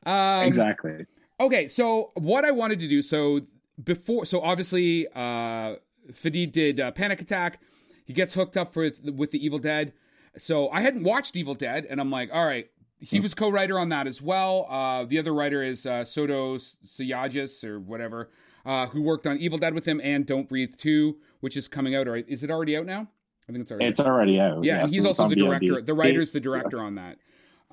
Um, 0.04 0.42
exactly. 0.46 1.06
Okay, 1.40 1.66
so 1.68 2.10
what 2.14 2.44
I 2.44 2.50
wanted 2.50 2.80
to 2.80 2.88
do, 2.88 3.02
so 3.02 3.40
before, 3.82 4.24
so 4.26 4.40
obviously, 4.42 5.08
uh, 5.14 5.76
Fadid 6.12 6.52
did 6.52 6.80
uh, 6.80 6.90
Panic 6.92 7.20
Attack. 7.20 7.60
He 8.04 8.12
gets 8.12 8.34
hooked 8.34 8.56
up 8.56 8.72
for 8.72 8.90
with 9.14 9.30
the 9.30 9.44
Evil 9.44 9.58
Dead. 9.58 9.92
So 10.38 10.68
I 10.70 10.80
hadn't 10.80 11.04
watched 11.04 11.36
Evil 11.36 11.54
Dead, 11.54 11.86
and 11.88 12.00
I'm 12.00 12.10
like, 12.10 12.30
all 12.32 12.44
right. 12.44 12.68
He 13.04 13.18
was 13.18 13.34
co-writer 13.34 13.80
on 13.80 13.88
that 13.88 14.06
as 14.06 14.22
well. 14.22 14.64
Uh, 14.70 15.02
the 15.04 15.18
other 15.18 15.34
writer 15.34 15.60
is 15.60 15.86
uh, 15.86 16.04
Soto 16.04 16.56
Sayagues 16.56 17.64
or 17.64 17.80
whatever, 17.80 18.30
uh, 18.64 18.86
who 18.86 19.02
worked 19.02 19.26
on 19.26 19.38
Evil 19.38 19.58
Dead 19.58 19.74
with 19.74 19.86
him 19.86 20.00
and 20.02 20.26
Don't 20.26 20.48
Breathe 20.48 20.74
2, 20.76 21.16
which 21.40 21.56
is 21.56 21.68
coming 21.68 21.94
out. 21.94 22.08
Or 22.08 22.16
is 22.16 22.42
it 22.42 22.50
already 22.50 22.76
out 22.76 22.86
now? 22.86 23.08
I 23.48 23.52
think 23.52 23.62
it's 23.62 23.72
already. 23.72 23.86
It's 23.86 24.00
already 24.00 24.40
out. 24.40 24.62
yeah, 24.64 24.82
and 24.82 24.90
he's 24.90 25.02
so 25.02 25.08
also 25.08 25.28
the 25.28 25.36
director. 25.36 25.82
The 25.82 25.94
writer's 25.94 26.30
the 26.30 26.40
director 26.40 26.80
on 26.80 26.94
that. 26.94 27.18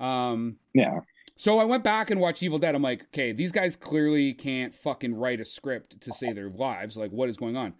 Um, 0.04 0.56
Yeah. 0.74 1.00
so 1.36 1.58
I 1.58 1.64
went 1.64 1.84
back 1.84 2.10
and 2.10 2.20
watched 2.20 2.42
Evil 2.42 2.58
Dead. 2.58 2.74
I'm 2.74 2.82
like, 2.82 3.02
okay, 3.04 3.32
these 3.32 3.52
guys 3.52 3.76
clearly 3.76 4.32
can't 4.32 4.74
fucking 4.74 5.14
write 5.14 5.40
a 5.40 5.44
script 5.44 6.00
to 6.02 6.12
save 6.12 6.34
their 6.34 6.48
lives. 6.50 6.96
Like, 6.96 7.12
what 7.12 7.28
is 7.28 7.36
going 7.36 7.56
on? 7.56 7.74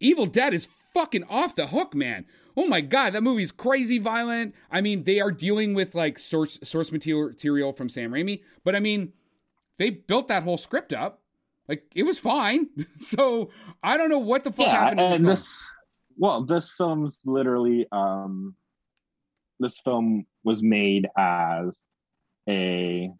Evil 0.00 0.26
Dead 0.26 0.52
is 0.52 0.66
fucking 0.94 1.24
off 1.24 1.54
the 1.54 1.68
hook, 1.68 1.94
man. 1.94 2.26
Oh 2.56 2.66
my 2.66 2.80
god, 2.82 3.14
that 3.14 3.22
movie's 3.22 3.52
crazy 3.52 3.98
violent. 3.98 4.54
I 4.70 4.80
mean, 4.80 5.04
they 5.04 5.20
are 5.20 5.30
dealing 5.30 5.72
with 5.74 5.94
like 5.94 6.18
source 6.18 6.58
source 6.62 6.90
material 6.92 7.72
from 7.72 7.88
Sam 7.88 8.10
Raimi, 8.10 8.42
but 8.64 8.74
I 8.76 8.80
mean, 8.80 9.12
they 9.78 9.88
built 9.90 10.28
that 10.28 10.42
whole 10.42 10.58
script 10.58 10.92
up. 10.92 11.21
Like, 11.72 11.90
it 11.94 12.02
was 12.02 12.18
fine. 12.18 12.68
so 12.98 13.48
I 13.82 13.96
don't 13.96 14.10
know 14.10 14.18
what 14.18 14.44
the 14.44 14.52
fuck 14.52 14.66
yeah, 14.66 14.72
happened. 14.72 15.00
in 15.00 15.12
and 15.12 15.24
this 15.26 15.46
this, 15.46 15.66
well, 16.18 16.44
this 16.44 16.70
film's 16.70 17.16
literally, 17.24 17.86
um, 17.90 18.54
this 19.58 19.80
film 19.80 20.26
was 20.44 20.62
made 20.62 21.08
as 21.16 21.80
a 22.46 23.10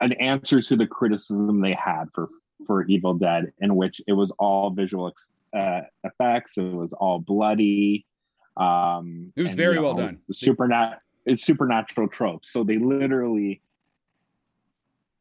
an 0.00 0.12
answer 0.14 0.62
to 0.62 0.76
the 0.76 0.86
criticism 0.86 1.60
they 1.60 1.74
had 1.74 2.04
for 2.14 2.30
for 2.66 2.86
Evil 2.86 3.12
Dead, 3.12 3.52
in 3.60 3.76
which 3.76 4.00
it 4.06 4.14
was 4.14 4.32
all 4.38 4.70
visual 4.70 5.08
ex- 5.08 5.28
uh, 5.54 5.82
effects, 6.04 6.56
it 6.56 6.72
was 6.72 6.94
all 6.94 7.18
bloody. 7.18 8.06
Um, 8.56 9.30
It 9.36 9.42
was 9.42 9.50
and, 9.50 9.58
very 9.58 9.76
you 9.76 9.82
well 9.82 9.94
done. 9.94 10.20
Supernat, 10.32 11.00
it's 11.26 11.44
supernatural 11.44 12.08
tropes. 12.08 12.50
So 12.50 12.64
they 12.64 12.78
literally 12.78 13.60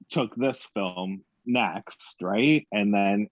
took 0.09 0.35
this 0.35 0.67
film 0.73 1.23
next, 1.45 2.15
right? 2.21 2.67
And 2.71 2.93
then 2.93 3.27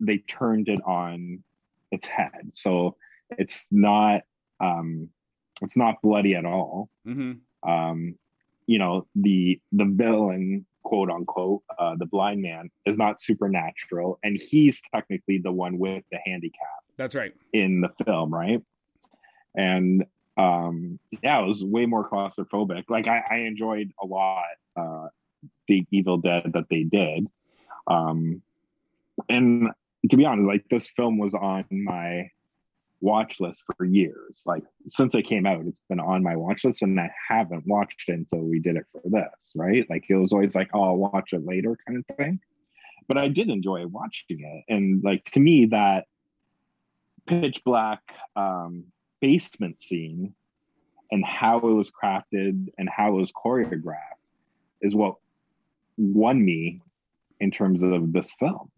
they 0.00 0.18
turned 0.18 0.68
it 0.68 0.80
on 0.86 1.42
its 1.90 2.06
head. 2.06 2.50
So 2.54 2.96
it's 3.38 3.66
not 3.70 4.22
um 4.60 5.08
it's 5.62 5.76
not 5.76 6.02
bloody 6.02 6.34
at 6.34 6.44
all. 6.44 6.88
hmm 7.04 7.32
Um 7.66 8.16
you 8.66 8.78
know, 8.78 9.06
the 9.16 9.60
the 9.72 9.84
villain, 9.84 10.64
quote 10.84 11.10
unquote, 11.10 11.62
uh 11.78 11.96
the 11.98 12.06
blind 12.06 12.40
man 12.42 12.70
is 12.86 12.96
not 12.96 13.20
supernatural 13.20 14.18
and 14.22 14.40
he's 14.40 14.80
technically 14.94 15.38
the 15.38 15.52
one 15.52 15.78
with 15.78 16.04
the 16.10 16.18
handicap 16.24 16.80
That's 16.96 17.14
right. 17.14 17.34
in 17.52 17.80
the 17.80 17.90
film, 18.04 18.32
right? 18.32 18.62
And 19.56 20.04
um 20.36 20.98
yeah, 21.22 21.42
it 21.42 21.46
was 21.46 21.64
way 21.64 21.84
more 21.86 22.08
claustrophobic. 22.08 22.84
Like 22.88 23.08
I, 23.08 23.22
I 23.30 23.36
enjoyed 23.40 23.92
a 24.02 24.06
lot 24.06 24.44
uh 24.76 25.08
the 25.68 25.86
Evil 25.90 26.18
Dead 26.18 26.52
that 26.54 26.68
they 26.70 26.82
did. 26.84 27.26
Um 27.86 28.42
and 29.28 29.70
to 30.10 30.16
be 30.16 30.24
honest, 30.24 30.48
like 30.48 30.64
this 30.70 30.88
film 30.88 31.18
was 31.18 31.34
on 31.34 31.64
my 31.70 32.30
watch 33.00 33.40
list 33.40 33.62
for 33.76 33.84
years. 33.84 34.42
Like 34.46 34.62
since 34.90 35.14
it 35.14 35.22
came 35.22 35.46
out, 35.46 35.64
it's 35.66 35.80
been 35.88 36.00
on 36.00 36.22
my 36.22 36.36
watch 36.36 36.64
list 36.64 36.82
and 36.82 36.98
I 37.00 37.10
haven't 37.28 37.66
watched 37.66 38.08
it 38.08 38.12
until 38.12 38.40
we 38.40 38.58
did 38.58 38.76
it 38.76 38.84
for 38.92 39.02
this, 39.04 39.52
right? 39.54 39.88
Like 39.88 40.04
it 40.08 40.16
was 40.16 40.32
always 40.32 40.54
like, 40.54 40.70
oh, 40.74 40.84
I'll 40.84 40.96
watch 40.96 41.32
it 41.32 41.44
later 41.44 41.76
kind 41.86 42.04
of 42.08 42.16
thing. 42.16 42.40
But 43.08 43.18
I 43.18 43.28
did 43.28 43.48
enjoy 43.48 43.86
watching 43.86 44.40
it. 44.40 44.72
And 44.72 45.02
like 45.02 45.24
to 45.32 45.40
me, 45.40 45.66
that 45.66 46.06
pitch 47.26 47.62
black 47.64 48.00
um 48.36 48.84
basement 49.20 49.80
scene 49.80 50.34
and 51.10 51.24
how 51.24 51.58
it 51.58 51.62
was 51.62 51.90
crafted 51.90 52.68
and 52.78 52.88
how 52.88 53.08
it 53.08 53.20
was 53.20 53.32
choreographed 53.32 53.96
is 54.80 54.94
what 54.94 55.16
won 56.00 56.44
me 56.44 56.80
in 57.38 57.50
terms 57.50 57.82
of 57.82 58.12
this 58.12 58.32
film. 58.38 58.70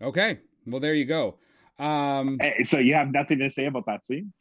Okay. 0.00 0.38
Well, 0.66 0.80
there 0.80 0.94
you 0.94 1.04
go. 1.04 1.36
Um, 1.78 2.38
So 2.64 2.78
you 2.78 2.94
have 2.94 3.10
nothing 3.10 3.38
to 3.38 3.50
say 3.50 3.66
about 3.66 3.86
that 3.86 4.06
scene? 4.06 4.32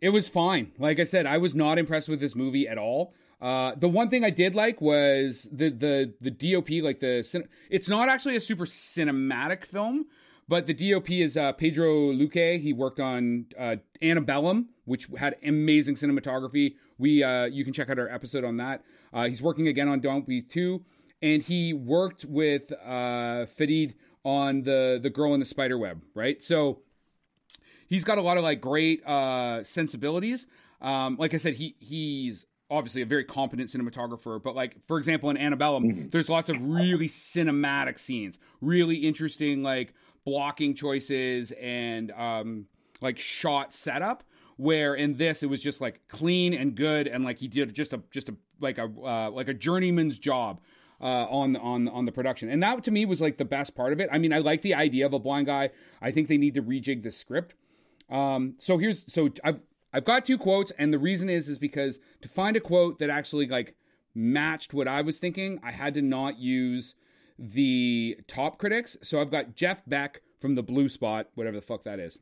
It 0.00 0.10
was 0.10 0.28
fine. 0.28 0.72
Like 0.78 1.00
I 1.00 1.04
said, 1.04 1.26
I 1.26 1.38
was 1.38 1.54
not 1.54 1.78
impressed 1.78 2.08
with 2.08 2.20
this 2.20 2.34
movie 2.36 2.68
at 2.68 2.78
all. 2.78 3.14
Uh, 3.40 3.74
the 3.76 3.88
one 3.88 4.08
thing 4.08 4.24
I 4.24 4.30
did 4.30 4.54
like 4.54 4.80
was 4.80 5.48
the 5.52 5.70
the 5.70 6.14
the 6.20 6.30
DOP, 6.30 6.70
like 6.82 7.00
the 7.00 7.22
cin- 7.22 7.48
it's 7.70 7.88
not 7.88 8.08
actually 8.08 8.36
a 8.36 8.40
super 8.40 8.64
cinematic 8.64 9.64
film, 9.64 10.06
But 10.48 10.66
the 10.66 10.74
DOP 10.74 11.10
is 11.10 11.36
uh, 11.36 11.52
Pedro 11.52 12.10
Luque. 12.12 12.58
He 12.60 12.72
worked 12.72 13.00
on 13.00 13.46
uh, 13.58 13.76
Antebellum, 14.02 14.70
which 14.86 15.06
had 15.16 15.36
amazing 15.44 15.94
cinematography. 15.96 16.74
We 16.96 17.22
uh, 17.22 17.44
you 17.44 17.64
can 17.64 17.72
check 17.72 17.90
out 17.90 17.98
our 17.98 18.08
episode 18.08 18.44
on 18.44 18.56
that. 18.56 18.82
Uh, 19.12 19.26
he's 19.28 19.42
working 19.42 19.68
again 19.68 19.88
on 19.88 20.00
Don't 20.00 20.24
Breathe 20.24 20.48
2, 20.48 20.82
and 21.22 21.42
he 21.42 21.72
worked 21.72 22.24
with 22.24 22.72
uh, 22.72 23.46
Fadid 23.46 23.94
on 24.24 24.62
the 24.62 24.98
the 25.02 25.10
Girl 25.10 25.34
in 25.34 25.40
the 25.40 25.46
Spider 25.46 25.78
Web, 25.78 26.02
right? 26.14 26.42
So 26.42 26.80
he's 27.88 28.04
got 28.04 28.18
a 28.18 28.22
lot 28.22 28.36
of 28.36 28.44
like 28.44 28.60
great 28.60 29.04
uh, 29.06 29.64
sensibilities. 29.64 30.46
Um, 30.80 31.16
like 31.18 31.34
I 31.34 31.38
said, 31.38 31.54
he 31.54 31.74
he's 31.78 32.46
obviously 32.70 33.02
a 33.02 33.06
very 33.06 33.24
competent 33.24 33.70
cinematographer, 33.70 34.42
but 34.42 34.54
like 34.54 34.76
for 34.86 34.98
example 34.98 35.30
in 35.30 35.36
Antebellum, 35.36 35.84
mm-hmm. 35.84 36.08
there's 36.10 36.28
lots 36.28 36.48
of 36.48 36.62
really 36.62 37.08
cinematic 37.08 37.98
scenes, 37.98 38.38
really 38.60 38.96
interesting 38.96 39.62
like 39.62 39.94
blocking 40.24 40.74
choices 40.74 41.52
and 41.52 42.10
um, 42.12 42.66
like 43.00 43.18
shot 43.18 43.72
setup. 43.72 44.24
Where 44.56 44.96
in 44.96 45.16
this 45.16 45.44
it 45.44 45.46
was 45.46 45.62
just 45.62 45.80
like 45.80 46.00
clean 46.08 46.52
and 46.52 46.74
good, 46.74 47.06
and 47.06 47.24
like 47.24 47.38
he 47.38 47.46
did 47.46 47.72
just 47.72 47.92
a 47.92 48.02
just 48.10 48.28
a 48.28 48.34
like 48.60 48.78
a 48.78 48.84
uh, 48.84 49.30
like 49.30 49.48
a 49.48 49.54
journeyman's 49.54 50.18
job 50.18 50.60
uh, 51.00 51.04
on 51.04 51.56
on 51.56 51.88
on 51.88 52.04
the 52.04 52.12
production, 52.12 52.50
and 52.50 52.62
that 52.62 52.82
to 52.84 52.90
me 52.90 53.04
was 53.04 53.20
like 53.20 53.36
the 53.36 53.44
best 53.44 53.74
part 53.74 53.92
of 53.92 54.00
it. 54.00 54.08
I 54.12 54.18
mean, 54.18 54.32
I 54.32 54.38
like 54.38 54.62
the 54.62 54.74
idea 54.74 55.06
of 55.06 55.12
a 55.12 55.18
blind 55.18 55.46
guy. 55.46 55.70
I 56.00 56.10
think 56.10 56.28
they 56.28 56.38
need 56.38 56.54
to 56.54 56.62
rejig 56.62 57.02
the 57.02 57.12
script. 57.12 57.54
Um, 58.10 58.54
so 58.58 58.78
here's 58.78 59.04
so 59.12 59.30
I've 59.44 59.60
I've 59.92 60.04
got 60.04 60.24
two 60.26 60.38
quotes, 60.38 60.70
and 60.78 60.92
the 60.92 60.98
reason 60.98 61.28
is 61.28 61.48
is 61.48 61.58
because 61.58 61.98
to 62.22 62.28
find 62.28 62.56
a 62.56 62.60
quote 62.60 62.98
that 62.98 63.10
actually 63.10 63.46
like 63.46 63.74
matched 64.14 64.74
what 64.74 64.88
I 64.88 65.02
was 65.02 65.18
thinking, 65.18 65.60
I 65.62 65.70
had 65.70 65.94
to 65.94 66.02
not 66.02 66.38
use 66.38 66.94
the 67.38 68.18
top 68.26 68.58
critics. 68.58 68.96
So 69.02 69.20
I've 69.20 69.30
got 69.30 69.54
Jeff 69.54 69.82
Beck 69.86 70.22
from 70.40 70.54
the 70.54 70.62
Blu 70.62 70.88
Spot, 70.88 71.28
whatever 71.34 71.56
the 71.56 71.62
fuck 71.62 71.84
that 71.84 72.00
is. 72.00 72.18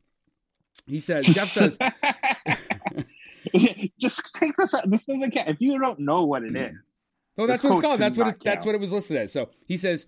He 0.87 1.00
says, 1.00 1.26
Jeff 1.26 1.49
says, 1.49 1.78
just 4.00 4.35
take 4.35 4.57
this. 4.57 4.75
This 4.87 5.07
doesn't 5.07 5.31
count 5.33 5.49
if 5.49 5.61
you 5.61 5.79
don't 5.79 6.00
know 6.00 6.25
what 6.25 6.43
it 6.43 6.57
is. 6.57 6.73
Oh, 7.38 7.47
that's 7.47 7.62
what 7.62 7.73
it's 7.73 7.81
called. 7.81 8.00
That's 8.00 8.17
what 8.17 8.29
it, 8.29 8.37
that's 8.43 8.65
what 8.65 8.75
it 8.75 8.81
was 8.81 8.93
listed 8.93 9.17
as. 9.17 9.33
So 9.33 9.50
he 9.67 9.76
says, 9.76 10.07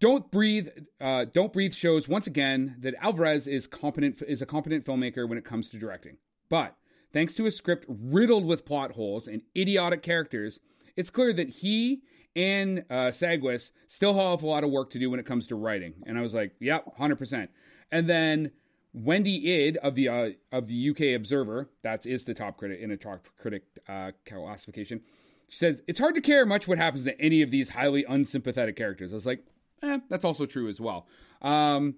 "Don't 0.00 0.30
breathe, 0.30 0.68
uh, 1.00 1.26
don't 1.32 1.52
breathe." 1.52 1.72
Shows 1.72 2.08
once 2.08 2.26
again 2.26 2.76
that 2.80 2.94
Alvarez 3.00 3.46
is 3.46 3.66
competent 3.66 4.22
is 4.26 4.42
a 4.42 4.46
competent 4.46 4.84
filmmaker 4.84 5.28
when 5.28 5.38
it 5.38 5.44
comes 5.44 5.68
to 5.70 5.78
directing. 5.78 6.16
But 6.48 6.76
thanks 7.12 7.34
to 7.34 7.46
a 7.46 7.50
script 7.50 7.86
riddled 7.88 8.44
with 8.44 8.66
plot 8.66 8.92
holes 8.92 9.28
and 9.28 9.42
idiotic 9.56 10.02
characters, 10.02 10.60
it's 10.96 11.10
clear 11.10 11.32
that 11.32 11.48
he 11.48 12.02
and 12.36 12.84
uh, 12.90 13.10
Sagues 13.10 13.72
still 13.88 14.14
have 14.14 14.42
a 14.42 14.46
lot 14.46 14.64
of 14.64 14.70
work 14.70 14.90
to 14.90 14.98
do 14.98 15.10
when 15.10 15.20
it 15.20 15.26
comes 15.26 15.46
to 15.48 15.54
writing. 15.56 15.94
And 16.06 16.18
I 16.18 16.20
was 16.20 16.34
like, 16.34 16.52
"Yep, 16.60 16.96
hundred 16.98 17.16
percent." 17.16 17.50
And 17.90 18.08
then 18.08 18.50
Wendy 18.94 19.66
Ide 19.68 19.78
of 19.78 19.94
the 19.94 20.08
uh, 20.08 20.30
of 20.50 20.68
the 20.68 20.90
UK 20.90 21.16
Observer, 21.16 21.68
that 21.82 22.04
is 22.06 22.24
the 22.24 22.34
top 22.34 22.58
critic 22.58 22.80
in 22.80 22.90
a 22.90 22.96
top 22.96 23.26
critic 23.38 23.64
uh, 23.88 24.12
classification. 24.26 25.00
She 25.48 25.58
says 25.58 25.82
it's 25.86 25.98
hard 25.98 26.14
to 26.14 26.20
care 26.20 26.44
much 26.44 26.68
what 26.68 26.78
happens 26.78 27.04
to 27.04 27.20
any 27.20 27.42
of 27.42 27.50
these 27.50 27.68
highly 27.68 28.04
unsympathetic 28.04 28.76
characters. 28.76 29.12
I 29.12 29.14
was 29.14 29.26
like, 29.26 29.44
eh, 29.82 29.98
that's 30.08 30.24
also 30.24 30.46
true 30.46 30.68
as 30.68 30.80
well. 30.80 31.06
Um, 31.40 31.94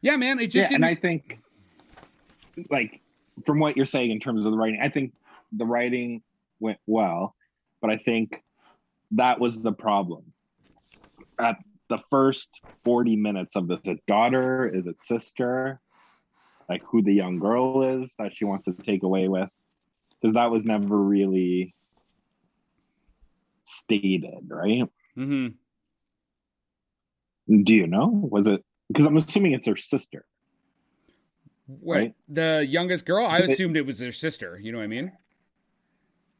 yeah, 0.00 0.16
man, 0.16 0.38
it 0.38 0.48
just 0.48 0.70
yeah, 0.70 0.76
and 0.76 0.84
I 0.84 0.94
think 0.94 1.40
like 2.70 3.00
from 3.46 3.60
what 3.60 3.76
you're 3.76 3.86
saying 3.86 4.10
in 4.10 4.20
terms 4.20 4.44
of 4.44 4.52
the 4.52 4.58
writing, 4.58 4.80
I 4.82 4.88
think 4.88 5.12
the 5.52 5.64
writing 5.64 6.22
went 6.60 6.78
well, 6.86 7.34
but 7.80 7.90
I 7.90 7.96
think 7.98 8.42
that 9.12 9.40
was 9.40 9.58
the 9.58 9.72
problem. 9.72 10.32
At 11.38 11.56
the 11.88 11.98
first 12.10 12.48
40 12.84 13.16
minutes 13.16 13.54
of 13.54 13.68
this, 13.68 13.78
is 13.84 13.88
it 13.90 14.06
daughter? 14.06 14.68
Is 14.68 14.86
it 14.86 15.02
sister? 15.02 15.80
Like 16.68 16.82
who 16.84 17.02
the 17.02 17.12
young 17.12 17.38
girl 17.38 18.02
is 18.02 18.12
that 18.18 18.36
she 18.36 18.44
wants 18.44 18.66
to 18.66 18.72
take 18.72 19.02
away 19.02 19.28
with? 19.28 19.48
Because 20.20 20.34
that 20.34 20.50
was 20.50 20.64
never 20.64 20.96
really 20.96 21.74
stated, 23.64 24.48
right? 24.48 24.84
Mm-hmm. 25.16 25.48
Do 27.62 27.74
you 27.74 27.86
know? 27.86 28.08
Was 28.30 28.46
it 28.46 28.64
because 28.88 29.06
I'm 29.06 29.16
assuming 29.16 29.52
it's 29.52 29.66
her 29.66 29.76
sister? 29.76 30.24
Wait, 31.66 31.98
right? 31.98 32.14
the 32.28 32.66
youngest 32.68 33.04
girl? 33.04 33.26
I 33.26 33.38
assumed 33.38 33.76
it 33.76 33.86
was 33.86 34.00
her 34.00 34.12
sister. 34.12 34.58
You 34.58 34.72
know 34.72 34.78
what 34.78 34.84
I 34.84 34.88
mean? 34.88 35.12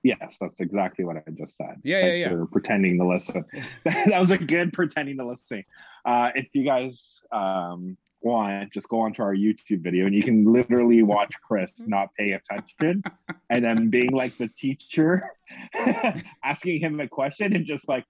Yes, 0.03 0.37
that's 0.41 0.61
exactly 0.61 1.05
what 1.05 1.17
I 1.17 1.23
just 1.37 1.57
said. 1.57 1.81
Yeah, 1.83 2.01
Thanks 2.01 2.21
yeah, 2.21 2.31
yeah. 2.31 2.45
pretending 2.51 2.99
to 2.99 3.07
listen. 3.07 3.45
that 3.85 4.19
was 4.19 4.31
a 4.31 4.39
good 4.39 4.73
pretending 4.73 5.19
to 5.19 5.27
listen. 5.27 5.65
Uh, 6.05 6.31
if 6.35 6.49
you 6.55 6.65
guys 6.65 7.21
um, 7.33 7.97
want, 8.21 8.73
just 8.73 8.89
go 8.89 9.01
onto 9.01 9.23
our 9.23 9.35
YouTube 9.35 9.83
video 9.83 10.07
and 10.07 10.15
you 10.15 10.23
can 10.23 10.53
literally 10.53 11.03
watch 11.15 11.35
Chris 11.47 11.73
not 11.87 12.09
pay 12.19 12.33
attention 12.33 13.03
and 13.51 13.65
then 13.65 13.91
being 13.91 14.11
like 14.11 14.37
the 14.37 14.49
teacher 14.49 15.31
asking 16.45 16.81
him 16.81 17.01
a 17.01 17.09
question 17.09 17.55
and 17.55 17.67
just 17.67 17.89
like 17.89 18.05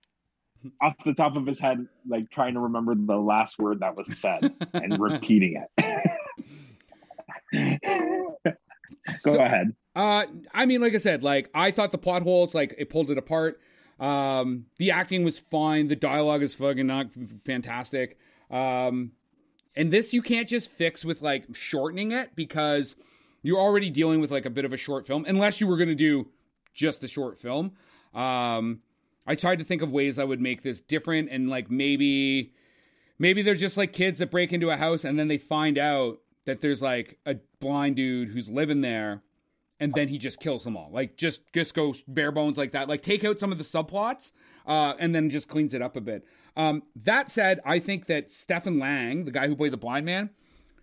off 0.82 0.94
the 1.04 1.14
top 1.14 1.36
of 1.36 1.46
his 1.46 1.60
head, 1.60 1.86
like 2.08 2.30
trying 2.30 2.54
to 2.54 2.60
remember 2.60 2.94
the 2.94 3.16
last 3.16 3.58
word 3.58 3.80
that 3.80 3.96
was 3.96 4.08
said 4.18 4.52
and 4.74 4.98
repeating 5.00 5.62
it. 5.76 5.98
Go 9.24 9.34
so, 9.34 9.40
ahead. 9.40 9.74
Uh, 9.94 10.26
I 10.52 10.66
mean, 10.66 10.80
like 10.80 10.94
I 10.94 10.98
said, 10.98 11.22
like 11.22 11.50
I 11.54 11.70
thought 11.70 11.92
the 11.92 11.98
plot 11.98 12.22
holes, 12.22 12.54
like 12.54 12.74
it 12.78 12.90
pulled 12.90 13.10
it 13.10 13.18
apart. 13.18 13.60
Um, 14.00 14.66
the 14.78 14.92
acting 14.92 15.24
was 15.24 15.38
fine. 15.38 15.88
The 15.88 15.96
dialogue 15.96 16.42
is 16.42 16.54
fucking 16.54 16.86
not 16.86 17.08
fantastic. 17.44 18.18
Um, 18.50 19.12
and 19.78 19.92
this 19.92 20.12
you 20.12 20.20
can't 20.20 20.48
just 20.48 20.68
fix 20.70 21.04
with 21.04 21.22
like 21.22 21.44
shortening 21.54 22.10
it 22.10 22.34
because 22.34 22.96
you're 23.42 23.60
already 23.60 23.88
dealing 23.88 24.20
with 24.20 24.32
like 24.32 24.44
a 24.44 24.50
bit 24.50 24.64
of 24.64 24.72
a 24.72 24.76
short 24.76 25.06
film, 25.06 25.24
unless 25.26 25.60
you 25.60 25.68
were 25.68 25.76
going 25.76 25.88
to 25.88 25.94
do 25.94 26.26
just 26.74 27.04
a 27.04 27.08
short 27.08 27.38
film. 27.38 27.72
Um, 28.12 28.80
I 29.24 29.36
tried 29.36 29.60
to 29.60 29.64
think 29.64 29.80
of 29.80 29.92
ways 29.92 30.18
I 30.18 30.24
would 30.24 30.40
make 30.40 30.62
this 30.62 30.80
different 30.80 31.30
and 31.30 31.48
like 31.48 31.70
maybe 31.70 32.52
maybe 33.20 33.42
they're 33.42 33.54
just 33.54 33.76
like 33.76 33.92
kids 33.92 34.18
that 34.18 34.32
break 34.32 34.52
into 34.52 34.70
a 34.70 34.76
house 34.76 35.04
and 35.04 35.16
then 35.16 35.28
they 35.28 35.38
find 35.38 35.78
out 35.78 36.18
that 36.44 36.60
there's 36.60 36.82
like 36.82 37.18
a 37.24 37.36
blind 37.60 37.96
dude 37.96 38.30
who's 38.30 38.48
living 38.48 38.80
there 38.80 39.22
and 39.78 39.94
then 39.94 40.08
he 40.08 40.18
just 40.18 40.40
kills 40.40 40.64
them 40.64 40.76
all. 40.76 40.90
Like 40.92 41.16
just 41.16 41.40
just 41.52 41.74
goes 41.74 42.02
bare 42.08 42.32
bones 42.32 42.58
like 42.58 42.72
that. 42.72 42.88
Like 42.88 43.02
take 43.02 43.24
out 43.24 43.38
some 43.38 43.52
of 43.52 43.58
the 43.58 43.64
subplots 43.64 44.32
uh, 44.66 44.94
and 44.98 45.14
then 45.14 45.30
just 45.30 45.48
cleans 45.48 45.72
it 45.72 45.82
up 45.82 45.94
a 45.94 46.00
bit. 46.00 46.26
Um, 46.58 46.82
that 47.04 47.30
said, 47.30 47.60
I 47.64 47.78
think 47.78 48.06
that 48.06 48.30
Stephen 48.32 48.80
Lang, 48.80 49.24
the 49.24 49.30
guy 49.30 49.46
who 49.46 49.54
played 49.54 49.72
the 49.72 49.78
blind 49.78 50.04
man, 50.04 50.30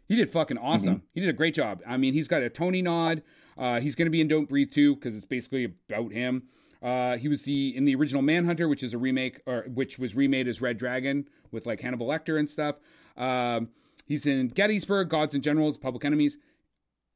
he 0.08 0.16
did 0.16 0.32
fucking 0.32 0.58
awesome. 0.58 0.96
Mm-hmm. 0.96 1.06
He 1.14 1.20
did 1.22 1.30
a 1.30 1.34
great 1.34 1.54
job. 1.54 1.82
I 1.86 1.98
mean, 1.98 2.14
he's 2.14 2.30
got 2.30 2.42
a 2.42 2.50
Tony 2.50 2.82
nod. 2.82 3.22
Uh, 3.58 3.82
he's 3.82 3.94
going 3.94 4.06
to 4.06 4.12
be 4.12 4.22
in 4.22 4.28
Don't 4.30 4.48
Breathe 4.48 4.72
too 4.72 4.96
because 4.96 5.16
it's 5.16 5.26
basically 5.26 5.74
about 5.90 6.14
him. 6.14 6.44
Uh, 6.82 7.18
he 7.18 7.28
was 7.28 7.44
the 7.44 7.76
in 7.76 7.84
the 7.84 7.96
original 7.96 8.22
Manhunter, 8.22 8.70
which 8.70 8.84
is 8.84 8.94
a 8.94 8.98
remake, 8.98 9.42
or 9.46 9.64
which 9.74 10.00
was 10.00 10.16
remade 10.16 10.48
as 10.48 10.62
Red 10.62 10.78
Dragon 10.78 11.28
with 11.52 11.66
like 11.66 11.82
Hannibal 11.82 12.08
Lecter 12.08 12.40
and 12.40 12.50
stuff. 12.50 12.76
Um, 13.18 13.70
he's 14.08 14.26
in 14.26 14.50
Gettysburg, 14.50 15.10
Gods 15.10 15.34
and 15.34 15.44
Generals, 15.44 15.78
Public 15.78 16.06
Enemies, 16.06 16.38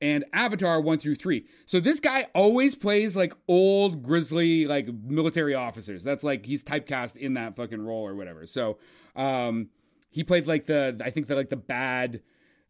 and 0.01 0.25
Avatar 0.33 0.79
one 0.81 0.99
through 0.99 1.15
three. 1.15 1.45
So 1.65 1.79
this 1.79 1.99
guy 1.99 2.27
always 2.33 2.75
plays 2.75 3.15
like 3.15 3.33
old 3.47 4.03
grizzly 4.03 4.65
like 4.65 4.87
military 5.03 5.55
officers. 5.55 6.03
That's 6.03 6.23
like 6.23 6.45
he's 6.45 6.63
typecast 6.63 7.15
in 7.15 7.33
that 7.35 7.55
fucking 7.55 7.81
role 7.81 8.07
or 8.07 8.15
whatever. 8.15 8.45
So 8.45 8.77
um, 9.15 9.67
he 10.09 10.23
played 10.23 10.47
like 10.47 10.65
the 10.65 10.99
I 11.03 11.09
think 11.09 11.27
the 11.27 11.35
like 11.35 11.49
the 11.49 11.57
bad 11.57 12.21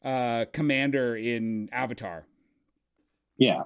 uh, 0.03 0.45
commander 0.53 1.15
in 1.15 1.69
Avatar. 1.71 2.25
Yeah. 3.37 3.63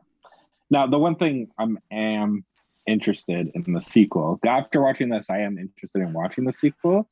Now 0.69 0.88
the 0.88 0.97
one 0.97 1.15
thing 1.15 1.49
I'm 1.58 1.80
am 1.91 2.43
interested 2.86 3.52
in 3.54 3.73
the 3.73 3.82
sequel. 3.82 4.39
After 4.45 4.82
watching 4.82 5.10
this, 5.10 5.30
I 5.30 5.39
am 5.39 5.58
interested 5.58 6.02
in 6.02 6.13
watching 6.13 6.43
the 6.43 6.54
sequel 6.54 7.08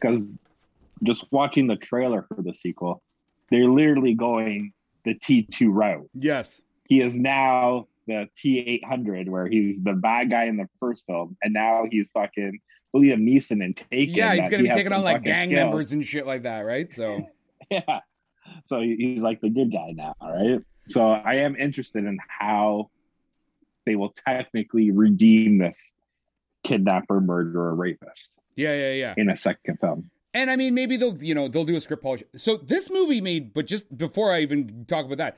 because 0.00 0.20
just 1.02 1.24
watching 1.30 1.66
the 1.66 1.76
trailer 1.76 2.26
for 2.28 2.42
the 2.42 2.54
sequel, 2.54 3.02
they're 3.50 3.68
literally 3.68 4.14
going 4.14 4.72
the 5.04 5.14
T2 5.14 5.68
route. 5.70 6.08
Yes. 6.14 6.60
He 6.88 7.00
is 7.00 7.16
now 7.16 7.88
the 8.06 8.28
T800, 8.42 9.28
where 9.28 9.46
he's 9.46 9.80
the 9.82 9.92
bad 9.92 10.30
guy 10.30 10.44
in 10.44 10.56
the 10.56 10.68
first 10.80 11.04
film, 11.06 11.36
and 11.42 11.54
now 11.54 11.84
he's 11.90 12.08
fucking 12.12 12.60
Liam 12.94 13.22
Neeson 13.22 13.64
and 13.64 13.76
taking 13.76 14.14
Yeah, 14.14 14.34
he's 14.34 14.48
gonna 14.48 14.62
be 14.62 14.68
taking 14.68 14.92
on 14.92 15.02
like 15.02 15.24
gang 15.24 15.52
members 15.52 15.92
and 15.92 16.04
shit 16.06 16.26
like 16.26 16.42
that, 16.42 16.60
right? 16.60 16.94
So, 16.94 17.26
yeah. 17.70 18.00
So 18.68 18.80
he's 18.80 19.22
like 19.22 19.40
the 19.40 19.48
good 19.48 19.72
guy 19.72 19.92
now, 19.92 20.14
right? 20.20 20.60
So 20.90 21.10
I 21.10 21.36
am 21.36 21.56
interested 21.56 22.04
in 22.04 22.18
how 22.28 22.90
they 23.86 23.96
will 23.96 24.14
technically 24.26 24.90
redeem 24.90 25.58
this 25.58 25.92
kidnapper, 26.62 27.20
murderer, 27.20 27.74
rapist. 27.74 28.30
Yeah, 28.56 28.74
yeah, 28.74 28.92
yeah. 28.92 29.14
In 29.16 29.30
a 29.30 29.36
second 29.36 29.78
film. 29.80 30.10
And 30.34 30.50
I 30.50 30.56
mean, 30.56 30.74
maybe 30.74 30.96
they'll 30.96 31.16
you 31.22 31.34
know 31.34 31.48
they'll 31.48 31.64
do 31.64 31.76
a 31.76 31.80
script 31.80 32.02
polish. 32.02 32.22
So 32.36 32.56
this 32.56 32.90
movie 32.90 33.20
made, 33.20 33.54
but 33.54 33.66
just 33.66 33.96
before 33.96 34.32
I 34.34 34.40
even 34.40 34.84
talk 34.86 35.06
about 35.06 35.18
that, 35.18 35.36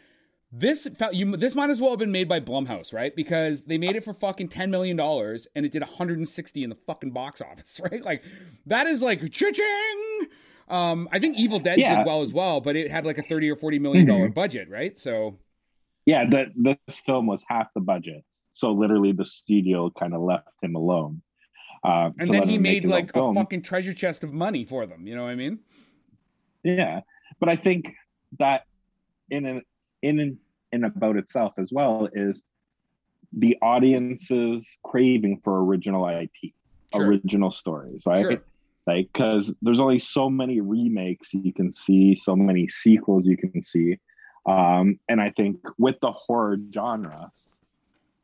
this 0.50 0.88
you 1.12 1.36
this 1.36 1.54
might 1.54 1.68
as 1.70 1.80
well 1.80 1.90
have 1.90 1.98
been 1.98 2.12
made 2.12 2.28
by 2.28 2.40
Blumhouse, 2.40 2.94
right? 2.94 3.14
Because 3.14 3.62
they 3.62 3.76
made 3.78 3.94
it 3.94 4.04
for 4.04 4.14
fucking 4.14 4.48
ten 4.48 4.70
million 4.70 4.96
dollars 4.96 5.46
and 5.54 5.66
it 5.66 5.72
did 5.72 5.82
160 5.82 6.62
in 6.64 6.70
the 6.70 6.76
fucking 6.86 7.10
box 7.10 7.42
office, 7.42 7.78
right? 7.90 8.02
Like 8.02 8.22
that 8.64 8.86
is 8.86 9.02
like 9.02 9.30
cha-ching. 9.30 10.28
Um, 10.68 11.08
I 11.12 11.18
think 11.20 11.36
Evil 11.36 11.60
Dead 11.60 11.78
Yeah. 11.78 11.98
did 11.98 12.06
well 12.06 12.22
as 12.22 12.32
well, 12.32 12.60
but 12.60 12.74
it 12.74 12.90
had 12.90 13.04
like 13.04 13.18
a 13.18 13.22
thirty 13.22 13.50
or 13.50 13.56
forty 13.56 13.78
million 13.78 14.06
dollar 14.06 14.28
Mhm. 14.30 14.34
budget, 14.34 14.68
right? 14.70 14.96
So 14.96 15.38
Yeah, 16.06 16.24
the, 16.24 16.46
this 16.56 16.98
film 17.04 17.26
was 17.26 17.44
half 17.46 17.66
the 17.74 17.80
budget, 17.80 18.24
so 18.54 18.72
literally 18.72 19.12
the 19.12 19.24
studio 19.26 19.90
kind 19.90 20.14
of 20.14 20.22
left 20.22 20.48
him 20.62 20.74
alone. 20.74 21.20
Uh, 21.86 22.10
and 22.18 22.28
then 22.28 22.48
he 22.48 22.58
made 22.58 22.84
like 22.84 23.10
a 23.10 23.12
film. 23.12 23.34
fucking 23.34 23.62
treasure 23.62 23.94
chest 23.94 24.24
of 24.24 24.32
money 24.32 24.64
for 24.64 24.86
them. 24.86 25.06
You 25.06 25.14
know 25.14 25.22
what 25.22 25.30
I 25.30 25.36
mean? 25.36 25.60
Yeah, 26.64 27.00
but 27.38 27.48
I 27.48 27.54
think 27.54 27.94
that 28.40 28.64
in 29.30 29.46
an 29.46 29.62
in 30.02 30.18
and 30.18 30.38
in 30.72 30.84
about 30.84 31.16
itself 31.16 31.52
as 31.58 31.70
well 31.72 32.08
is 32.12 32.42
the 33.32 33.56
audience's 33.62 34.66
craving 34.82 35.40
for 35.44 35.64
original 35.64 36.08
IP, 36.08 36.52
Sure. 36.92 37.06
original 37.06 37.52
stories, 37.52 38.02
right? 38.04 38.18
Sure. 38.20 38.42
Like, 38.86 39.08
because 39.12 39.52
there's 39.62 39.80
only 39.80 39.98
so 39.98 40.28
many 40.30 40.60
remakes 40.60 41.34
you 41.34 41.52
can 41.52 41.72
see, 41.72 42.16
so 42.16 42.34
many 42.36 42.68
sequels 42.68 43.26
you 43.26 43.36
can 43.36 43.62
see, 43.62 43.98
um, 44.46 44.98
and 45.08 45.20
I 45.20 45.30
think 45.30 45.58
with 45.78 45.98
the 46.00 46.12
horror 46.12 46.56
genre 46.72 47.30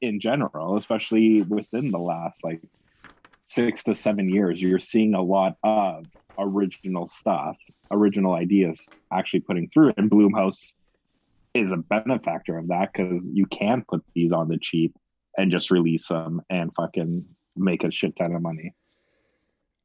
in 0.01 0.19
general, 0.21 0.77
especially 0.77 1.43
within 1.43 1.91
the 1.91 1.99
last 1.99 2.43
like 2.45 2.61
six 3.53 3.85
to 3.85 3.95
seven 3.95 4.29
years, 4.29 4.61
you're 4.61 4.79
seeing 4.79 5.15
a 5.15 5.23
lot 5.23 5.57
of 5.63 6.07
original 6.39 7.09
stuff, 7.09 7.57
original 7.91 8.35
ideas 8.35 8.87
actually 9.13 9.41
putting 9.41 9.69
through. 9.69 9.93
And 9.97 10.11
Blumhouse 10.11 10.73
is 11.55 11.73
a 11.73 11.77
benefactor 11.77 12.59
of 12.59 12.69
that 12.69 12.91
because 12.93 13.29
you 13.33 13.47
can 13.47 13.85
put 13.89 14.03
these 14.15 14.33
on 14.33 14.49
the 14.49 14.59
cheap 14.61 14.97
and 15.37 15.51
just 15.51 15.71
release 15.71 16.09
them 16.09 16.41
and 16.51 16.71
fucking 16.75 17.25
make 17.57 17.85
a 17.85 17.91
shit 17.91 18.17
ton 18.17 18.35
of 18.35 18.43
money. 18.43 18.75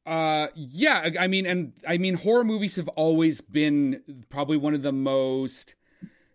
Uh, 0.05 0.47
yeah, 0.55 1.09
I 1.19 1.27
mean, 1.27 1.45
and 1.45 1.73
I 1.85 1.97
mean, 1.97 2.13
horror 2.13 2.45
movies 2.45 2.77
have 2.77 2.87
always 2.89 3.41
been 3.41 4.23
probably 4.29 4.55
one 4.55 4.73
of 4.73 4.81
the 4.81 4.93
most 4.93 5.75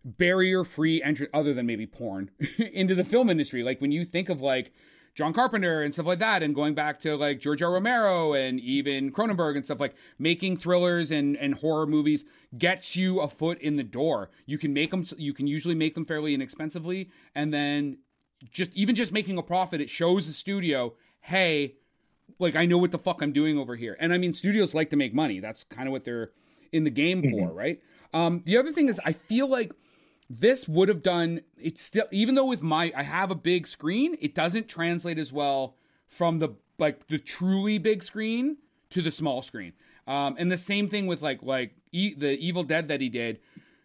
barrier-free 0.05 1.03
entry, 1.03 1.29
other 1.33 1.55
than 1.55 1.65
maybe 1.65 1.87
porn, 1.87 2.31
into 2.59 2.95
the 2.95 3.05
film 3.05 3.31
industry. 3.31 3.63
Like 3.63 3.81
when 3.81 3.91
you 3.91 4.05
think 4.05 4.29
of 4.29 4.43
like 4.43 4.73
John 5.15 5.35
Carpenter 5.35 5.83
and 5.83 5.93
stuff 5.93 6.07
like 6.07 6.21
that, 6.21 6.43
and 6.43 6.55
going 6.55 6.75
back 6.75 7.01
to 7.01 7.17
like 7.17 7.39
George 7.39 7.63
R. 7.63 7.73
Romero 7.73 8.33
and 8.33 8.59
even 8.61 9.13
Cronenberg 9.13 9.57
and 9.57 9.65
stuff 9.65 9.81
like 9.81 9.95
making 10.19 10.57
thrillers 10.57 11.11
and 11.11 11.37
and 11.37 11.55
horror 11.55 11.87
movies 11.87 12.25
gets 12.57 12.97
you 12.97 13.21
a 13.21 13.29
foot 13.29 13.61
in 13.61 13.77
the 13.77 13.83
door. 13.83 14.31
You 14.47 14.59
can 14.59 14.73
make 14.73 14.91
them. 14.91 15.05
You 15.19 15.35
can 15.35 15.47
usually 15.47 15.75
make 15.75 15.95
them 15.95 16.07
fairly 16.07 16.35
inexpensively, 16.35 17.11
and 17.35 17.53
then 17.53 17.99
just 18.51 18.75
even 18.77 18.95
just 18.95 19.13
making 19.13 19.39
a 19.39 19.43
profit, 19.43 19.81
it 19.81 19.91
shows 19.91 20.27
the 20.27 20.33
studio, 20.33 20.95
hey, 21.21 21.75
like 22.39 22.57
I 22.57 22.67
know 22.67 22.79
what 22.79 22.91
the 22.91 22.99
fuck 22.99 23.23
I'm 23.23 23.33
doing 23.33 23.59
over 23.59 23.77
here. 23.77 23.97
And 24.01 24.13
I 24.13 24.19
mean, 24.19 24.35
studios 24.35 24.75
like 24.75 24.91
to 24.91 24.97
make 24.97 25.15
money. 25.15 25.41
That's 25.41 25.65
kind 25.65 25.89
of 25.89 25.93
what 25.93 26.05
they're 26.05 26.31
in 26.73 26.85
the 26.85 26.91
game 26.91 27.23
for, 27.31 27.53
right? 27.53 27.81
Um, 28.15 28.43
the 28.45 28.57
other 28.57 28.73
thing 28.73 28.89
is, 28.89 29.01
I 29.05 29.13
feel 29.13 29.49
like 29.49 29.73
this 30.39 30.67
would 30.67 30.89
have 30.89 31.03
done. 31.03 31.43
It's 31.61 31.83
still, 31.83 32.07
even 32.11 32.35
though 32.35 32.47
with 32.47 32.63
my, 32.63 32.91
I 32.97 33.03
have 33.03 33.31
a 33.31 33.35
big 33.35 33.67
screen, 33.67 34.17
it 34.21 34.35
doesn't 34.35 34.69
translate 34.69 35.19
as 35.19 35.33
well 35.33 35.77
from 36.07 36.39
the 36.39 36.51
like 36.79 37.07
the 37.09 37.19
truly 37.19 37.79
big 37.79 38.03
screen 38.03 38.57
to 38.91 39.03
the 39.03 39.11
small 39.11 39.43
screen. 39.43 39.75
Um, 40.07 40.37
and 40.39 40.51
the 40.51 40.57
same 40.57 40.89
thing 40.89 41.07
with 41.07 41.23
like 41.23 41.43
like 41.43 41.75
e- 41.93 42.15
the 42.15 42.39
Evil 42.39 42.65
Dead 42.65 42.89
that 42.89 43.01
he 43.01 43.09
did. 43.09 43.41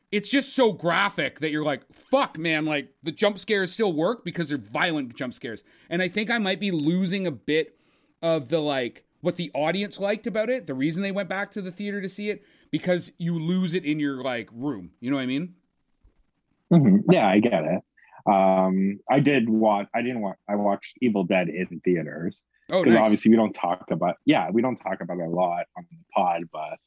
It's 0.10 0.32
just 0.32 0.56
so 0.56 0.72
graphic 0.72 1.42
that 1.42 1.52
you're 1.52 1.66
like, 1.66 1.82
fuck, 1.94 2.38
man. 2.38 2.66
Like 2.66 2.94
the 3.04 3.12
jump 3.12 3.38
scares 3.38 3.74
still 3.74 3.92
work 3.92 4.24
because 4.24 4.48
they're 4.48 4.58
violent 4.58 5.14
jump 5.16 5.34
scares. 5.34 5.64
And 5.90 6.02
I 6.02 6.08
think 6.08 6.32
I 6.32 6.38
might 6.38 6.62
be 6.62 6.72
losing 6.72 7.28
a 7.28 7.32
bit 7.32 7.78
of 8.22 8.48
the 8.48 8.60
like 8.60 9.04
what 9.20 9.36
the 9.36 9.52
audience 9.54 10.00
liked 10.00 10.28
about 10.28 10.50
it. 10.50 10.66
The 10.66 10.74
reason 10.74 11.02
they 11.02 11.12
went 11.12 11.28
back 11.28 11.52
to 11.52 11.62
the 11.62 11.72
theater 11.72 12.00
to 12.02 12.08
see 12.08 12.30
it 12.30 12.46
because 12.72 13.12
you 13.18 13.38
lose 13.38 13.74
it 13.74 13.84
in 13.84 14.00
your 14.00 14.24
like 14.24 14.50
room. 14.54 14.92
You 15.02 15.10
know 15.10 15.18
what 15.18 15.24
I 15.24 15.28
mean? 15.28 15.56
Mhm. 16.72 17.04
Yeah, 17.12 17.28
I 17.28 17.40
get 17.40 17.64
it. 17.64 17.82
Um, 18.32 19.00
I 19.10 19.20
did 19.20 19.48
watch. 19.50 19.88
I 19.96 20.02
didn't 20.02 20.22
watch. 20.22 20.38
I 20.50 20.56
watched 20.56 20.98
Evil 21.02 21.24
Dead 21.24 21.48
in 21.50 21.80
theaters 21.86 22.40
Oh, 22.70 22.82
because 22.84 22.96
nice. 22.96 23.04
obviously 23.06 23.32
we 23.32 23.38
don't 23.38 23.54
talk 23.54 23.86
about. 23.92 24.18
Yeah, 24.26 24.50
we 24.52 24.62
don't 24.62 24.76
talk 24.78 25.00
about 25.02 25.18
it 25.20 25.24
a 25.28 25.30
lot 25.30 25.66
on 25.78 25.86
the 25.90 25.98
pod, 26.14 26.44
but 26.52 26.78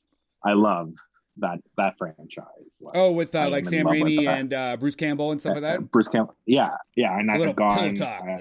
I 0.44 0.52
love 0.52 0.92
that 1.38 1.60
that 1.78 1.94
franchise. 1.96 2.44
Like, 2.80 2.94
Oh, 2.96 3.12
with 3.12 3.34
uh, 3.34 3.48
like 3.48 3.64
Sam 3.64 3.86
Raimi 3.86 4.28
and 4.28 4.52
uh, 4.52 4.76
Bruce 4.76 4.96
Campbell 4.96 5.32
and 5.32 5.40
stuff 5.40 5.54
like 5.54 5.62
that. 5.62 5.90
Bruce 5.90 6.08
Campbell. 6.08 6.36
Yeah, 6.44 6.70
yeah, 6.96 7.18
and 7.18 7.30
I've 7.30 7.56
gone. 7.56 7.94
talk. 7.94 8.22
uh, 8.28 8.38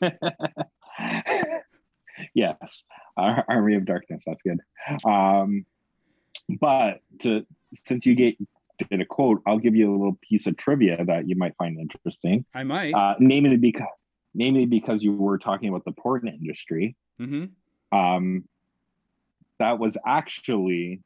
yes, 2.34 2.56
Ar- 3.16 3.44
Army 3.48 3.74
of 3.76 3.84
Darkness. 3.84 4.22
That's 4.26 4.42
good. 4.42 4.60
Um, 5.04 5.64
but 6.60 7.00
to 7.20 7.46
since 7.84 8.06
you 8.06 8.14
get 8.14 8.36
did 8.88 9.00
a 9.00 9.04
quote, 9.06 9.42
I'll 9.46 9.58
give 9.58 9.74
you 9.74 9.90
a 9.90 9.92
little 9.92 10.18
piece 10.28 10.46
of 10.46 10.56
trivia 10.56 11.04
that 11.04 11.28
you 11.28 11.36
might 11.36 11.54
find 11.56 11.78
interesting. 11.78 12.44
I 12.54 12.62
might. 12.62 12.94
Uh, 12.94 13.14
namely 13.18 13.56
because 13.56 13.88
namely 14.34 14.64
because 14.66 15.02
you 15.02 15.12
were 15.12 15.38
talking 15.38 15.68
about 15.68 15.84
the 15.84 15.92
porn 15.92 16.28
industry. 16.28 16.96
hmm 17.18 17.44
Um, 17.92 18.44
that 19.58 19.78
was 19.78 19.96
actually 20.06 21.02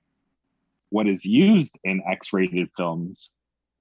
what 0.90 1.08
is 1.08 1.24
used 1.24 1.76
in 1.82 2.02
X-rated 2.08 2.68
films 2.76 3.32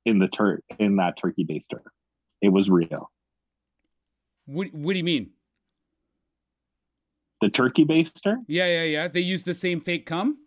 in 0.06 0.18
the 0.20 0.28
tur- 0.30 0.64
in 0.80 0.96
that 0.96 1.16
turkey 1.22 1.46
baster. 1.46 1.82
It 2.42 2.50
was 2.50 2.70
real. 2.70 3.12
What 4.46 4.74
What 4.74 4.94
do 4.94 4.98
you 4.98 5.04
mean? 5.04 5.32
The 7.42 7.50
turkey 7.50 7.86
baster. 7.86 8.38
Yeah, 8.48 8.68
yeah, 8.68 8.84
yeah. 8.84 9.08
They 9.10 9.20
use 9.20 9.44
the 9.44 9.54
same 9.54 9.82
fake 9.82 10.06
cum. 10.06 10.38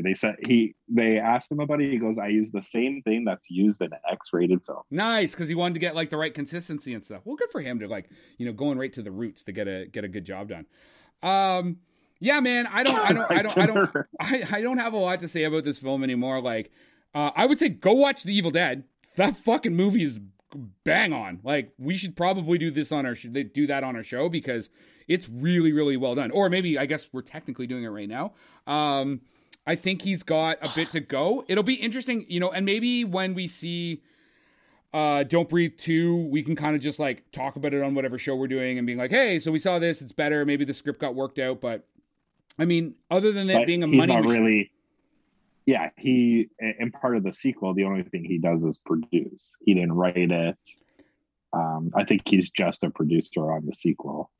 They 0.00 0.14
said 0.14 0.36
he. 0.46 0.74
They 0.88 1.18
asked 1.18 1.50
him 1.50 1.60
about 1.60 1.80
it. 1.80 1.90
He 1.90 1.98
goes, 1.98 2.18
"I 2.18 2.28
use 2.28 2.50
the 2.50 2.62
same 2.62 3.02
thing 3.02 3.24
that's 3.24 3.50
used 3.50 3.82
in 3.82 3.92
an 3.92 3.98
X-rated 4.10 4.62
film." 4.64 4.82
Nice, 4.90 5.32
because 5.32 5.48
he 5.48 5.54
wanted 5.54 5.74
to 5.74 5.80
get 5.80 5.94
like 5.94 6.10
the 6.10 6.16
right 6.16 6.32
consistency 6.32 6.94
and 6.94 7.04
stuff. 7.04 7.22
Well, 7.24 7.36
good 7.36 7.50
for 7.50 7.60
him 7.60 7.78
to 7.80 7.88
like 7.88 8.08
you 8.38 8.46
know 8.46 8.52
going 8.52 8.78
right 8.78 8.92
to 8.94 9.02
the 9.02 9.10
roots 9.10 9.42
to 9.44 9.52
get 9.52 9.68
a 9.68 9.86
get 9.86 10.04
a 10.04 10.08
good 10.08 10.24
job 10.24 10.48
done. 10.48 10.66
Um, 11.22 11.78
yeah, 12.20 12.40
man. 12.40 12.68
I 12.68 12.84
don't, 12.84 12.98
I 12.98 13.12
don't, 13.12 13.30
I 13.30 13.42
don't, 13.42 13.58
I 13.58 13.66
don't, 13.66 13.90
I, 14.20 14.58
I 14.58 14.60
don't 14.60 14.78
have 14.78 14.92
a 14.92 14.98
lot 14.98 15.20
to 15.20 15.28
say 15.28 15.44
about 15.44 15.64
this 15.64 15.78
film 15.78 16.04
anymore. 16.04 16.40
Like, 16.40 16.70
uh, 17.14 17.30
I 17.34 17.46
would 17.46 17.58
say 17.58 17.68
go 17.68 17.92
watch 17.92 18.22
The 18.22 18.34
Evil 18.34 18.50
Dead. 18.50 18.84
That 19.16 19.36
fucking 19.36 19.74
movie 19.74 20.04
is 20.04 20.20
bang 20.84 21.12
on. 21.12 21.40
Like, 21.42 21.72
we 21.78 21.94
should 21.94 22.16
probably 22.16 22.58
do 22.58 22.70
this 22.70 22.92
on 22.92 23.06
our 23.06 23.14
should 23.14 23.34
they 23.34 23.42
do 23.42 23.66
that 23.66 23.84
on 23.84 23.96
our 23.96 24.04
show 24.04 24.28
because 24.28 24.70
it's 25.08 25.28
really, 25.28 25.72
really 25.72 25.96
well 25.96 26.14
done. 26.14 26.30
Or 26.30 26.48
maybe 26.48 26.78
I 26.78 26.86
guess 26.86 27.08
we're 27.12 27.22
technically 27.22 27.66
doing 27.66 27.84
it 27.84 27.88
right 27.88 28.08
now. 28.08 28.32
Um, 28.66 29.20
I 29.66 29.76
think 29.76 30.02
he's 30.02 30.22
got 30.22 30.58
a 30.58 30.70
bit 30.74 30.88
to 30.88 31.00
go. 31.00 31.44
It'll 31.48 31.62
be 31.62 31.74
interesting, 31.74 32.26
you 32.28 32.40
know, 32.40 32.50
and 32.50 32.66
maybe 32.66 33.04
when 33.04 33.34
we 33.34 33.46
see 33.46 34.02
uh 34.92 35.22
Don't 35.22 35.48
Breathe 35.48 35.78
2, 35.78 36.28
we 36.28 36.42
can 36.42 36.56
kind 36.56 36.76
of 36.76 36.82
just 36.82 36.98
like 36.98 37.30
talk 37.32 37.56
about 37.56 37.72
it 37.72 37.82
on 37.82 37.94
whatever 37.94 38.18
show 38.18 38.36
we're 38.36 38.48
doing 38.48 38.78
and 38.78 38.86
being 38.86 38.98
like, 38.98 39.10
"Hey, 39.10 39.38
so 39.38 39.50
we 39.50 39.58
saw 39.58 39.78
this, 39.78 40.02
it's 40.02 40.12
better, 40.12 40.44
maybe 40.44 40.64
the 40.64 40.74
script 40.74 41.00
got 41.00 41.14
worked 41.14 41.38
out." 41.38 41.60
But 41.60 41.86
I 42.58 42.64
mean, 42.64 42.94
other 43.10 43.32
than 43.32 43.48
it 43.48 43.66
being 43.66 43.82
a 43.82 43.86
he's 43.86 43.96
money 43.96 44.12
not 44.14 44.24
machine, 44.24 44.42
really. 44.42 44.70
Yeah, 45.64 45.90
he 45.96 46.48
in 46.58 46.90
part 46.90 47.16
of 47.16 47.22
the 47.22 47.32
sequel, 47.32 47.72
the 47.72 47.84
only 47.84 48.02
thing 48.02 48.24
he 48.24 48.38
does 48.38 48.62
is 48.62 48.78
produce. 48.78 49.50
He 49.64 49.74
didn't 49.74 49.92
write 49.92 50.16
it. 50.16 50.58
Um, 51.52 51.92
I 51.94 52.04
think 52.04 52.22
he's 52.26 52.50
just 52.50 52.82
a 52.82 52.90
producer 52.90 53.52
on 53.52 53.66
the 53.66 53.74
sequel, 53.74 54.30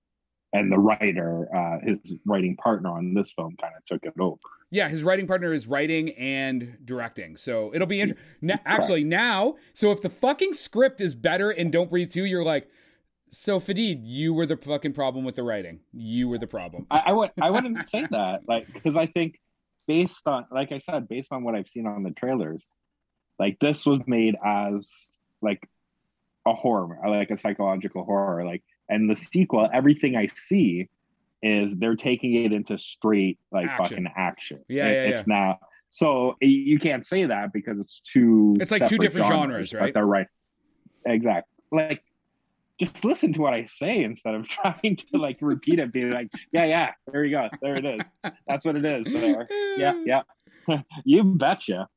and 0.52 0.70
the 0.70 0.78
writer, 0.78 1.48
uh, 1.54 1.78
his 1.82 1.98
writing 2.26 2.56
partner 2.56 2.90
on 2.90 3.14
this 3.14 3.32
film, 3.32 3.56
kind 3.60 3.72
of 3.76 3.84
took 3.84 4.04
it 4.04 4.12
over. 4.20 4.38
yeah, 4.70 4.88
his 4.88 5.02
writing 5.02 5.26
partner 5.26 5.52
is 5.52 5.66
writing 5.66 6.10
and 6.10 6.76
directing. 6.84 7.36
So 7.36 7.72
it'll 7.74 7.86
be 7.86 8.00
interesting. 8.00 8.50
actually, 8.66 9.04
now, 9.04 9.56
so 9.72 9.92
if 9.92 10.02
the 10.02 10.10
fucking 10.10 10.52
script 10.52 11.00
is 11.00 11.14
better 11.14 11.50
in 11.50 11.70
Don't 11.70 11.90
Breathe 11.90 12.10
2, 12.10 12.24
you're 12.24 12.44
like, 12.44 12.68
so 13.30 13.58
Fadid, 13.58 14.04
you 14.04 14.34
were 14.34 14.44
the 14.44 14.58
fucking 14.58 14.92
problem 14.92 15.24
with 15.24 15.36
the 15.36 15.42
writing. 15.42 15.80
You 15.92 16.28
were 16.28 16.38
the 16.38 16.46
problem. 16.46 16.86
I, 16.90 17.02
I 17.06 17.12
would 17.12 17.30
I 17.40 17.50
wouldn't 17.50 17.88
say 17.88 18.06
that 18.10 18.42
like 18.46 18.70
because 18.72 18.94
I 18.94 19.06
think 19.06 19.40
based 19.88 20.26
on 20.26 20.44
like 20.50 20.70
I 20.70 20.78
said 20.78 21.08
based 21.08 21.32
on 21.32 21.42
what 21.42 21.54
I've 21.54 21.66
seen 21.66 21.86
on 21.86 22.02
the 22.02 22.10
trailers, 22.10 22.62
like 23.38 23.56
this 23.58 23.86
was 23.86 24.00
made 24.06 24.36
as 24.44 24.92
like 25.40 25.66
a 26.46 26.52
horror 26.52 26.98
like 27.08 27.30
a 27.30 27.38
psychological 27.38 28.04
horror 28.04 28.44
like 28.44 28.62
and 28.92 29.09
the 29.11 29.16
sequel 29.16 29.68
everything 29.72 30.16
I 30.16 30.28
see 30.35 30.88
is 31.42 31.76
they're 31.76 31.96
taking 31.96 32.35
it 32.44 32.52
into 32.52 32.78
straight 32.78 33.38
like 33.50 33.66
Action. 33.68 33.85
fucking 33.85 34.09
action. 34.16 34.59
Yeah, 34.68 34.87
It- 34.87 34.92
yeah, 34.92 35.11
it's 35.18 35.26
not 35.26 35.59
so 35.90 36.37
y- 36.40 36.48
you 36.48 36.78
can't 36.78 37.07
say 37.07 37.26
that 37.26 37.52
because 37.52 37.78
it's 37.81 38.00
two. 38.00 38.55
It's 38.61 38.70
like 38.70 38.88
two 38.88 38.96
different 38.98 39.26
genres, 39.26 39.74
right? 39.74 39.87
But 39.87 39.94
they're 39.94 40.07
right. 40.07 40.26
Exactly. 41.05 41.52
Like 41.70 42.02
just 42.81 43.05
listen 43.05 43.33
to 43.35 43.40
what 43.40 43.52
I 43.55 43.66
say 43.66 44.02
instead 44.02 44.35
of 44.35 44.48
trying 44.57 44.96
to 44.96 45.18
like 45.18 45.38
repeat 45.40 45.78
it, 45.78 45.92
being 45.92 46.11
like, 46.11 46.28
yeah, 46.52 46.64
yeah, 46.64 46.90
there 47.11 47.24
you 47.24 47.33
go. 47.37 47.48
There 47.61 47.76
it 47.76 47.85
is. 47.85 48.07
That's 48.48 48.64
what 48.64 48.76
it 48.76 48.85
is. 48.85 49.05
There. 49.12 49.46
Yeah, 49.76 49.94
yeah. 50.07 50.22
you 51.05 51.24
betcha. 51.24 51.88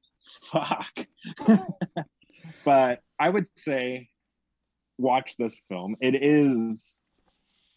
Fuck. 0.52 1.06
but 2.66 3.02
I 3.20 3.30
would 3.30 3.48
say 3.58 4.10
watch 4.98 5.36
this 5.38 5.60
film. 5.70 5.96
It 6.00 6.16
is 6.16 6.94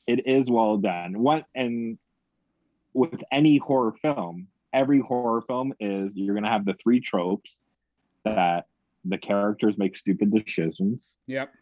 it 0.07 0.27
is 0.27 0.51
well 0.51 0.79
done. 0.79 1.19
What 1.19 1.45
and 1.55 1.99
with 2.95 3.21
any 3.31 3.59
horror 3.59 3.95
film, 4.03 4.49
every 4.73 5.01
horror 5.01 5.43
film 5.43 5.75
is 5.81 6.17
you're 6.17 6.35
gonna 6.35 6.51
have 6.51 6.65
the 6.65 6.75
three 6.83 7.01
tropes 7.01 7.59
that 8.25 8.67
the 9.05 9.19
characters 9.19 9.77
make 9.79 9.97
stupid 9.97 10.33
decisions. 10.33 11.07
Yep. 11.27 11.53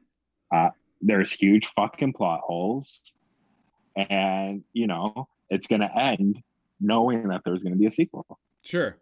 Uh, 0.53 0.71
there's 1.01 1.31
huge 1.31 1.67
fucking 1.75 2.13
plot 2.13 2.41
holes, 2.43 3.01
and 3.97 4.63
you 4.73 4.87
know 4.87 5.29
it's 5.51 5.67
gonna 5.67 5.91
end 5.95 6.43
knowing 6.81 7.29
that 7.29 7.43
there's 7.45 7.63
gonna 7.63 7.77
be 7.77 7.87
a 7.87 7.93
sequel. 7.93 8.27
Sure. 8.63 8.97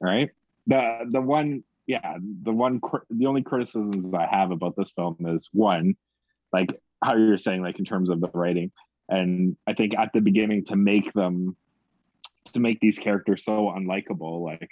Right. 0.00 0.30
The 0.66 1.06
the 1.08 1.20
one 1.20 1.64
yeah 1.86 2.16
the 2.42 2.52
one 2.52 2.80
the 3.10 3.26
only 3.26 3.42
criticisms 3.42 4.12
I 4.14 4.26
have 4.26 4.50
about 4.50 4.74
this 4.76 4.92
film 4.92 5.16
is 5.26 5.48
one 5.52 5.94
like 6.52 6.70
how 7.02 7.16
you're 7.16 7.38
saying 7.38 7.62
like 7.62 7.78
in 7.78 7.84
terms 7.84 8.10
of 8.10 8.20
the 8.20 8.30
writing. 8.32 8.70
And 9.08 9.56
I 9.66 9.74
think 9.74 9.94
at 9.98 10.10
the 10.14 10.20
beginning 10.20 10.64
to 10.66 10.76
make 10.76 11.12
them 11.12 11.56
to 12.52 12.60
make 12.60 12.80
these 12.80 12.98
characters 12.98 13.44
so 13.44 13.72
unlikable 13.76 14.44
like 14.44 14.70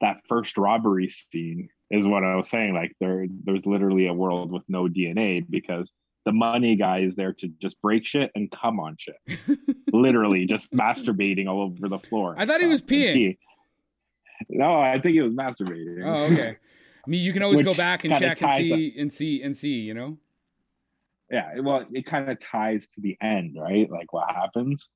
that 0.00 0.18
first 0.28 0.56
robbery 0.56 1.08
scene 1.08 1.68
is 1.90 2.06
what 2.06 2.24
I 2.24 2.36
was 2.36 2.48
saying 2.48 2.74
like 2.74 2.92
there 3.00 3.26
there's 3.44 3.66
literally 3.66 4.06
a 4.06 4.14
world 4.14 4.50
with 4.50 4.62
no 4.68 4.84
DNA 4.84 5.44
because 5.48 5.90
the 6.24 6.32
money 6.32 6.76
guy 6.76 7.00
is 7.00 7.14
there 7.14 7.32
to 7.32 7.48
just 7.60 7.80
break 7.80 8.06
shit 8.06 8.30
and 8.34 8.50
come 8.50 8.78
on 8.78 8.96
shit. 8.98 9.16
Literally 9.92 10.44
just 10.46 10.70
masturbating 10.70 11.48
all 11.48 11.62
over 11.62 11.88
the 11.88 11.98
floor. 11.98 12.34
I 12.36 12.44
thought 12.44 12.60
he 12.60 12.66
was 12.66 12.82
uh, 12.82 12.84
peeing 12.84 13.38
no 14.50 14.80
I 14.80 14.98
think 15.00 15.16
it 15.16 15.22
was 15.22 15.32
masturbating. 15.34 16.04
Oh 16.04 16.32
okay. 16.32 16.56
I 17.06 17.10
mean 17.10 17.20
you 17.20 17.32
can 17.32 17.42
always 17.42 17.58
Which 17.58 17.66
go 17.66 17.74
back 17.74 18.04
and 18.04 18.12
check 18.16 18.42
and 18.42 18.52
see 18.54 18.92
up. 18.94 19.00
and 19.00 19.12
see 19.12 19.42
and 19.42 19.56
see 19.56 19.74
you 19.80 19.94
know? 19.94 20.18
Yeah 21.30 21.60
well 21.60 21.86
it 21.92 22.06
kind 22.06 22.28
of 22.30 22.38
ties 22.40 22.88
to 22.94 23.00
the 23.00 23.16
end 23.20 23.56
right? 23.58 23.90
Like 23.90 24.12
what 24.12 24.30
happens? 24.30 24.88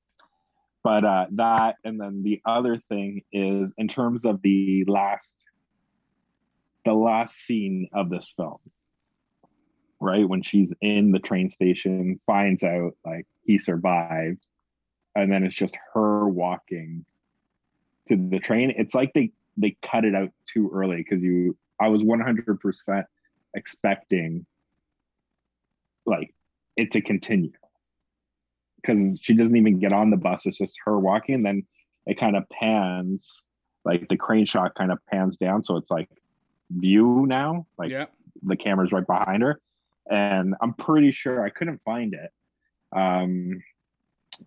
But 0.83 1.03
uh 1.03 1.25
that 1.31 1.75
and 1.83 1.99
then 1.99 2.23
the 2.23 2.41
other 2.45 2.79
thing 2.89 3.21
is 3.31 3.71
in 3.77 3.87
terms 3.87 4.25
of 4.25 4.41
the 4.41 4.83
last 4.87 5.35
the 6.83 6.93
last 6.93 7.35
scene 7.35 7.89
of 7.93 8.09
this 8.09 8.33
film 8.35 8.59
right? 10.01 10.27
When 10.27 10.43
she's 10.43 10.71
in 10.81 11.11
the 11.11 11.19
train 11.19 11.49
station 11.49 12.19
finds 12.27 12.63
out 12.63 12.91
like 13.05 13.25
he 13.45 13.57
survived 13.57 14.45
and 15.15 15.31
then 15.31 15.43
it's 15.43 15.55
just 15.55 15.75
her 15.93 16.27
walking 16.27 17.05
to 18.09 18.15
the 18.15 18.39
train. 18.39 18.73
It's 18.77 18.93
like 18.93 19.13
they 19.13 19.31
they 19.57 19.75
cut 19.83 20.05
it 20.05 20.15
out 20.15 20.29
too 20.47 20.69
early 20.73 20.97
because 20.97 21.23
you 21.23 21.57
i 21.79 21.87
was 21.87 22.01
100% 22.03 23.03
expecting 23.55 24.45
like 26.05 26.33
it 26.75 26.91
to 26.91 27.01
continue 27.01 27.51
because 28.77 29.19
she 29.21 29.33
doesn't 29.33 29.55
even 29.55 29.79
get 29.79 29.93
on 29.93 30.09
the 30.09 30.17
bus 30.17 30.45
it's 30.45 30.57
just 30.57 30.79
her 30.85 30.99
walking 30.99 31.35
and 31.35 31.45
then 31.45 31.63
it 32.05 32.19
kind 32.19 32.35
of 32.35 32.43
pans 32.49 33.41
like 33.83 34.07
the 34.09 34.17
crane 34.17 34.45
shot 34.45 34.75
kind 34.75 34.91
of 34.91 34.99
pans 35.09 35.37
down 35.37 35.63
so 35.63 35.77
it's 35.77 35.91
like 35.91 36.09
view 36.69 37.25
now 37.27 37.65
like 37.77 37.91
yeah. 37.91 38.05
the 38.43 38.55
camera's 38.55 38.91
right 38.91 39.07
behind 39.07 39.41
her 39.41 39.59
and 40.09 40.55
i'm 40.61 40.73
pretty 40.73 41.11
sure 41.11 41.43
i 41.43 41.49
couldn't 41.49 41.81
find 41.85 42.13
it 42.13 42.31
um 42.95 43.61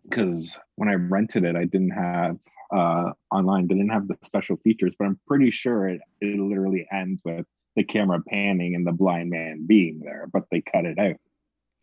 because 0.09 0.59
when 0.77 0.89
i 0.89 0.95
rented 0.95 1.45
it 1.45 1.57
i 1.57 1.65
didn't 1.65 1.91
have 1.91 2.37
uh 2.75 3.11
online 3.31 3.67
they 3.67 3.75
didn't 3.75 3.91
have 3.91 4.09
the 4.09 4.17
special 4.25 4.57
features 4.59 4.95
but 4.99 5.07
i'm 5.07 5.19
pretty 5.27 5.51
sure 5.51 5.89
it, 5.89 6.01
it 6.21 6.39
literally 6.39 6.87
ends 6.93 7.23
with 7.25 7.47
the 7.77 7.85
camera 7.85 8.21
panning 8.29 8.75
and 8.75 8.87
the 8.87 8.93
blind 8.93 9.31
man 9.31 9.65
being 9.67 10.01
there 10.05 10.27
but 10.33 10.45
they 10.51 10.61
cut 10.61 10.85
it 10.85 10.99
out 10.99 11.17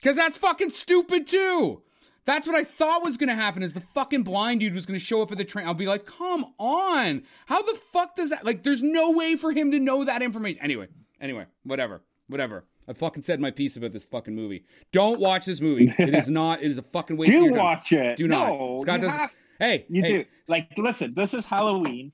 because 0.06 0.18
that's 0.18 0.38
fucking 0.38 0.70
stupid 0.70 1.28
too. 1.28 1.82
That's 2.26 2.48
what 2.48 2.56
I 2.56 2.64
thought 2.64 3.04
was 3.04 3.18
going 3.18 3.30
to 3.30 3.36
happen 3.36 3.62
is 3.62 3.74
the 3.74 3.82
fucking 3.82 4.24
blind 4.24 4.60
dude 4.60 4.74
was 4.74 4.86
going 4.86 5.00
to 5.00 5.04
show 5.04 5.22
up 5.22 5.32
at 5.32 5.38
the 5.38 5.46
train. 5.46 5.68
I'll 5.68 5.76
be 5.76 5.86
like, 5.86 6.06
come 6.06 6.54
on. 6.58 7.24
How 7.46 7.62
the 7.62 7.80
fuck 7.92 8.16
does 8.16 8.32
that, 8.32 8.46
like, 8.46 8.64
there's 8.64 8.82
no 8.82 9.12
way 9.12 9.36
for 9.36 9.52
him 9.52 9.72
to 9.72 9.80
know 9.80 10.06
that 10.06 10.24
information. 10.24 10.60
Anyway, 10.64 10.88
anyway, 11.22 11.46
whatever, 11.64 12.02
whatever. 12.28 12.66
I 12.88 12.94
fucking 12.94 13.24
said 13.24 13.40
my 13.40 13.52
piece 13.52 13.78
about 13.78 13.94
this 13.94 14.04
fucking 14.06 14.36
movie. 14.36 14.64
Don't 14.92 15.20
watch 15.20 15.46
this 15.46 15.60
movie. 15.62 15.94
It 15.98 16.14
is 16.14 16.30
not, 16.30 16.62
it 16.62 16.70
is 16.70 16.78
a 16.78 16.84
fucking 16.84 17.18
waste 17.18 17.32
do 17.32 17.54
watch 17.54 17.92
it. 17.92 18.18
Do 18.18 18.28
not. 18.28 18.50
No, 18.50 18.78
Scott 18.82 19.02
does 19.02 19.12
have, 19.14 19.32
Hey, 19.60 19.86
you 19.90 20.02
hey. 20.02 20.08
do. 20.08 20.26
Like, 20.48 20.70
listen, 20.78 21.14
this 21.16 21.34
is 21.34 21.46
Halloween. 21.46 22.12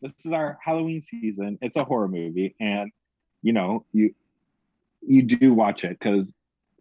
This 0.00 0.12
is 0.24 0.32
our 0.32 0.58
Halloween 0.64 1.02
season. 1.02 1.58
It's 1.62 1.76
a 1.76 1.84
horror 1.84 2.08
movie. 2.08 2.54
And, 2.60 2.92
you 3.42 3.52
know, 3.52 3.84
you, 3.92 4.14
you 5.00 5.22
do 5.22 5.54
watch 5.54 5.84
it 5.84 5.98
because 5.98 6.28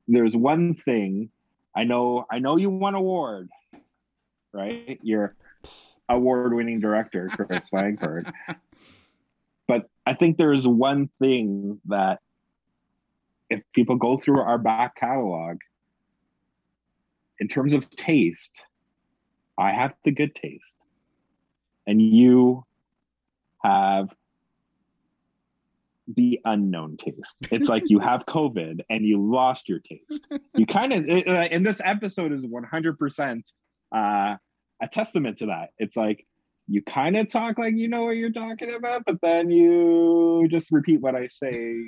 there's 0.08 0.36
one 0.36 0.76
thing 0.76 1.30
I 1.74 1.86
know 1.86 2.26
I 2.30 2.40
know 2.40 2.58
you 2.58 2.70
won 2.70 2.96
award, 2.96 3.50
right? 4.54 5.00
You're 5.02 5.36
award-winning 6.10 6.80
director, 6.82 7.30
Chris 7.30 7.70
Langford. 7.74 8.32
but 9.68 9.90
I 10.06 10.14
think 10.14 10.38
there's 10.38 10.68
one 10.68 11.10
thing 11.22 11.80
that 11.86 12.20
if 13.52 13.62
people 13.74 13.98
go 13.98 14.18
through 14.18 14.40
our 14.40 14.58
back 14.58 14.96
catalog, 14.96 15.58
in 17.40 17.48
terms 17.48 17.74
of 17.74 17.90
taste, 17.90 18.62
I 19.58 19.72
have 19.72 19.94
the 20.06 20.12
good 20.12 20.34
taste. 20.34 20.64
And 21.86 22.02
you 22.02 22.64
have 23.64 24.08
the 26.08 26.40
unknown 26.46 26.98
taste. 26.98 27.38
It's 27.52 27.68
like 27.68 27.84
you 27.88 28.00
have 28.00 28.26
COVID 28.28 28.82
and 28.90 29.06
you 29.06 29.22
lost 29.22 29.68
your 29.68 29.80
taste. 29.80 30.26
You 30.56 30.66
kind 30.66 30.94
of, 30.94 31.06
and 31.28 31.66
this 31.66 31.82
episode 31.84 32.32
is 32.32 32.46
100% 32.46 33.42
uh, 33.94 34.36
a 34.82 34.88
testament 34.92 35.40
to 35.40 35.48
that. 35.48 35.70
It's 35.78 35.98
like 35.98 36.26
you 36.68 36.82
kind 36.84 37.18
of 37.18 37.30
talk 37.30 37.58
like 37.58 37.76
you 37.76 37.88
know 37.88 38.04
what 38.04 38.18
you're 38.18 38.32
talking 38.32 38.74
about, 38.74 39.04
but 39.06 39.20
then 39.22 39.50
you 39.50 40.48
just 40.50 40.72
repeat 40.72 41.02
what 41.02 41.16
I 41.16 41.28
say 41.28 41.86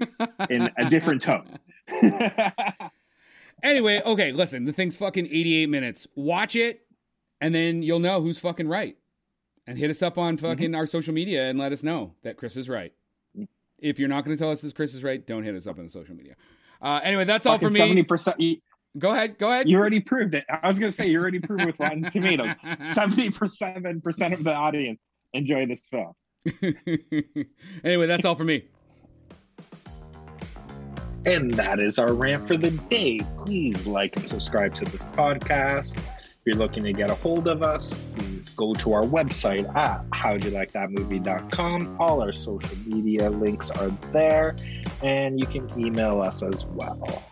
in 0.49 0.69
a 0.77 0.89
different 0.89 1.21
tone. 1.21 1.57
anyway, 3.63 4.01
okay, 4.05 4.31
listen, 4.31 4.65
the 4.65 4.73
thing's 4.73 4.95
fucking 4.95 5.25
88 5.25 5.69
minutes. 5.69 6.07
Watch 6.15 6.55
it, 6.55 6.85
and 7.41 7.53
then 7.53 7.81
you'll 7.83 7.99
know 7.99 8.21
who's 8.21 8.39
fucking 8.39 8.67
right. 8.67 8.97
And 9.65 9.77
hit 9.77 9.89
us 9.89 10.01
up 10.01 10.17
on 10.17 10.35
fucking 10.35 10.67
mm-hmm. 10.67 10.75
our 10.75 10.85
social 10.85 11.13
media 11.13 11.49
and 11.49 11.57
let 11.57 11.71
us 11.71 11.83
know 11.83 12.13
that 12.23 12.35
Chris 12.35 12.57
is 12.57 12.67
right. 12.67 12.91
If 13.79 13.97
you're 13.97 14.09
not 14.09 14.25
going 14.25 14.35
to 14.35 14.41
tell 14.41 14.51
us 14.51 14.59
this 14.59 14.73
Chris 14.73 14.93
is 14.93 15.03
right, 15.03 15.25
don't 15.25 15.43
hit 15.43 15.55
us 15.55 15.67
up 15.67 15.77
on 15.77 15.85
the 15.85 15.89
social 15.89 16.15
media. 16.15 16.35
Uh, 16.81 16.99
anyway, 17.01 17.23
that's 17.23 17.45
all 17.45 17.57
for 17.57 17.69
me. 17.69 17.77
Seventy 17.77 18.03
percent. 18.03 18.35
Go 18.97 19.11
ahead. 19.11 19.37
Go 19.39 19.51
ahead. 19.51 19.69
You 19.69 19.77
already 19.77 19.99
proved 19.99 20.35
it. 20.35 20.45
I 20.49 20.67
was 20.67 20.77
going 20.77 20.91
to 20.91 20.95
say 20.95 21.07
you 21.07 21.19
already 21.19 21.39
proved 21.39 21.65
with 21.65 21.79
Rotten 21.79 22.03
Tomatoes. 22.11 22.55
Seventy 22.93 23.31
percent 23.31 24.03
percent 24.03 24.33
of 24.33 24.43
the 24.43 24.53
audience 24.53 24.99
enjoy 25.33 25.65
this 25.65 25.81
film. 25.89 26.13
anyway, 27.83 28.07
that's 28.07 28.25
all 28.25 28.35
for 28.35 28.43
me. 28.43 28.65
And 31.25 31.51
that 31.51 31.79
is 31.79 31.99
our 31.99 32.13
rant 32.13 32.47
for 32.47 32.57
the 32.57 32.71
day. 32.71 33.21
Please 33.45 33.85
like 33.87 34.15
and 34.17 34.25
subscribe 34.25 34.73
to 34.75 34.85
this 34.85 35.05
podcast. 35.05 35.97
If 35.97 36.39
you're 36.45 36.57
looking 36.57 36.83
to 36.83 36.91
get 36.91 37.09
a 37.09 37.15
hold 37.15 37.47
of 37.47 37.63
us, 37.63 37.93
please 38.15 38.49
go 38.49 38.73
to 38.73 38.93
our 38.93 39.03
website 39.03 39.73
at 39.75 40.05
howdyoulikethatmovie.com. 40.09 41.95
All 41.99 42.21
our 42.21 42.33
social 42.33 42.77
media 42.85 43.29
links 43.29 43.69
are 43.69 43.89
there, 44.11 44.57
and 45.01 45.39
you 45.39 45.47
can 45.47 45.67
email 45.79 46.19
us 46.21 46.43
as 46.43 46.65
well. 46.65 47.23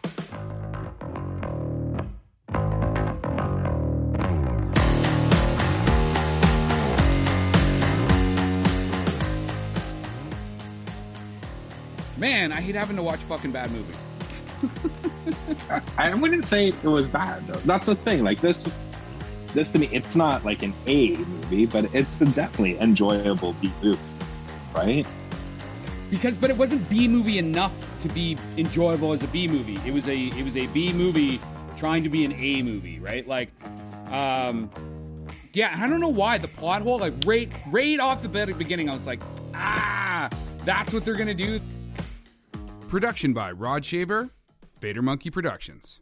I 12.61 12.63
hate 12.63 12.75
having 12.75 12.95
to 12.95 13.01
watch 13.01 13.21
fucking 13.21 13.51
bad 13.51 13.71
movies. 13.71 13.97
I 15.97 16.13
wouldn't 16.13 16.45
say 16.45 16.67
it 16.67 16.83
was 16.83 17.07
bad 17.07 17.47
though. 17.47 17.59
That's 17.61 17.87
the 17.87 17.95
thing. 17.95 18.23
Like 18.23 18.39
this 18.39 18.63
this 19.55 19.71
to 19.71 19.79
me, 19.79 19.89
it's 19.91 20.15
not 20.15 20.45
like 20.45 20.61
an 20.61 20.71
A 20.85 21.17
movie, 21.17 21.65
but 21.65 21.85
it's 21.91 22.21
a 22.21 22.25
definitely 22.25 22.77
enjoyable 22.77 23.53
B 23.53 23.73
movie, 23.81 23.99
right? 24.75 25.07
Because, 26.11 26.37
but 26.37 26.51
it 26.51 26.57
wasn't 26.57 26.87
B 26.87 27.07
movie 27.07 27.39
enough 27.39 27.73
to 28.01 28.09
be 28.09 28.37
enjoyable 28.57 29.11
as 29.11 29.23
a 29.23 29.27
B 29.27 29.47
movie. 29.47 29.79
It 29.83 29.91
was 29.91 30.07
a 30.07 30.15
it 30.15 30.45
was 30.45 30.55
a 30.55 30.67
B 30.67 30.93
movie 30.93 31.41
trying 31.77 32.03
to 32.03 32.09
be 32.09 32.25
an 32.25 32.33
A 32.33 32.61
movie, 32.61 32.99
right? 32.99 33.27
Like, 33.27 33.49
um, 34.11 34.69
yeah, 35.53 35.75
I 35.75 35.87
don't 35.87 35.99
know 35.99 36.09
why 36.09 36.37
the 36.37 36.47
plot 36.47 36.83
hole, 36.83 36.99
like 36.99 37.15
right 37.25 37.51
right 37.71 37.99
off 37.99 38.21
the 38.21 38.29
beginning, 38.29 38.87
I 38.87 38.93
was 38.93 39.07
like, 39.07 39.21
ah, 39.55 40.29
that's 40.63 40.93
what 40.93 41.03
they're 41.03 41.15
gonna 41.15 41.33
do. 41.33 41.59
Production 42.91 43.31
by 43.31 43.49
Rod 43.53 43.85
Shaver, 43.85 44.31
Vader 44.81 45.01
Monkey 45.01 45.31
Productions. 45.31 46.01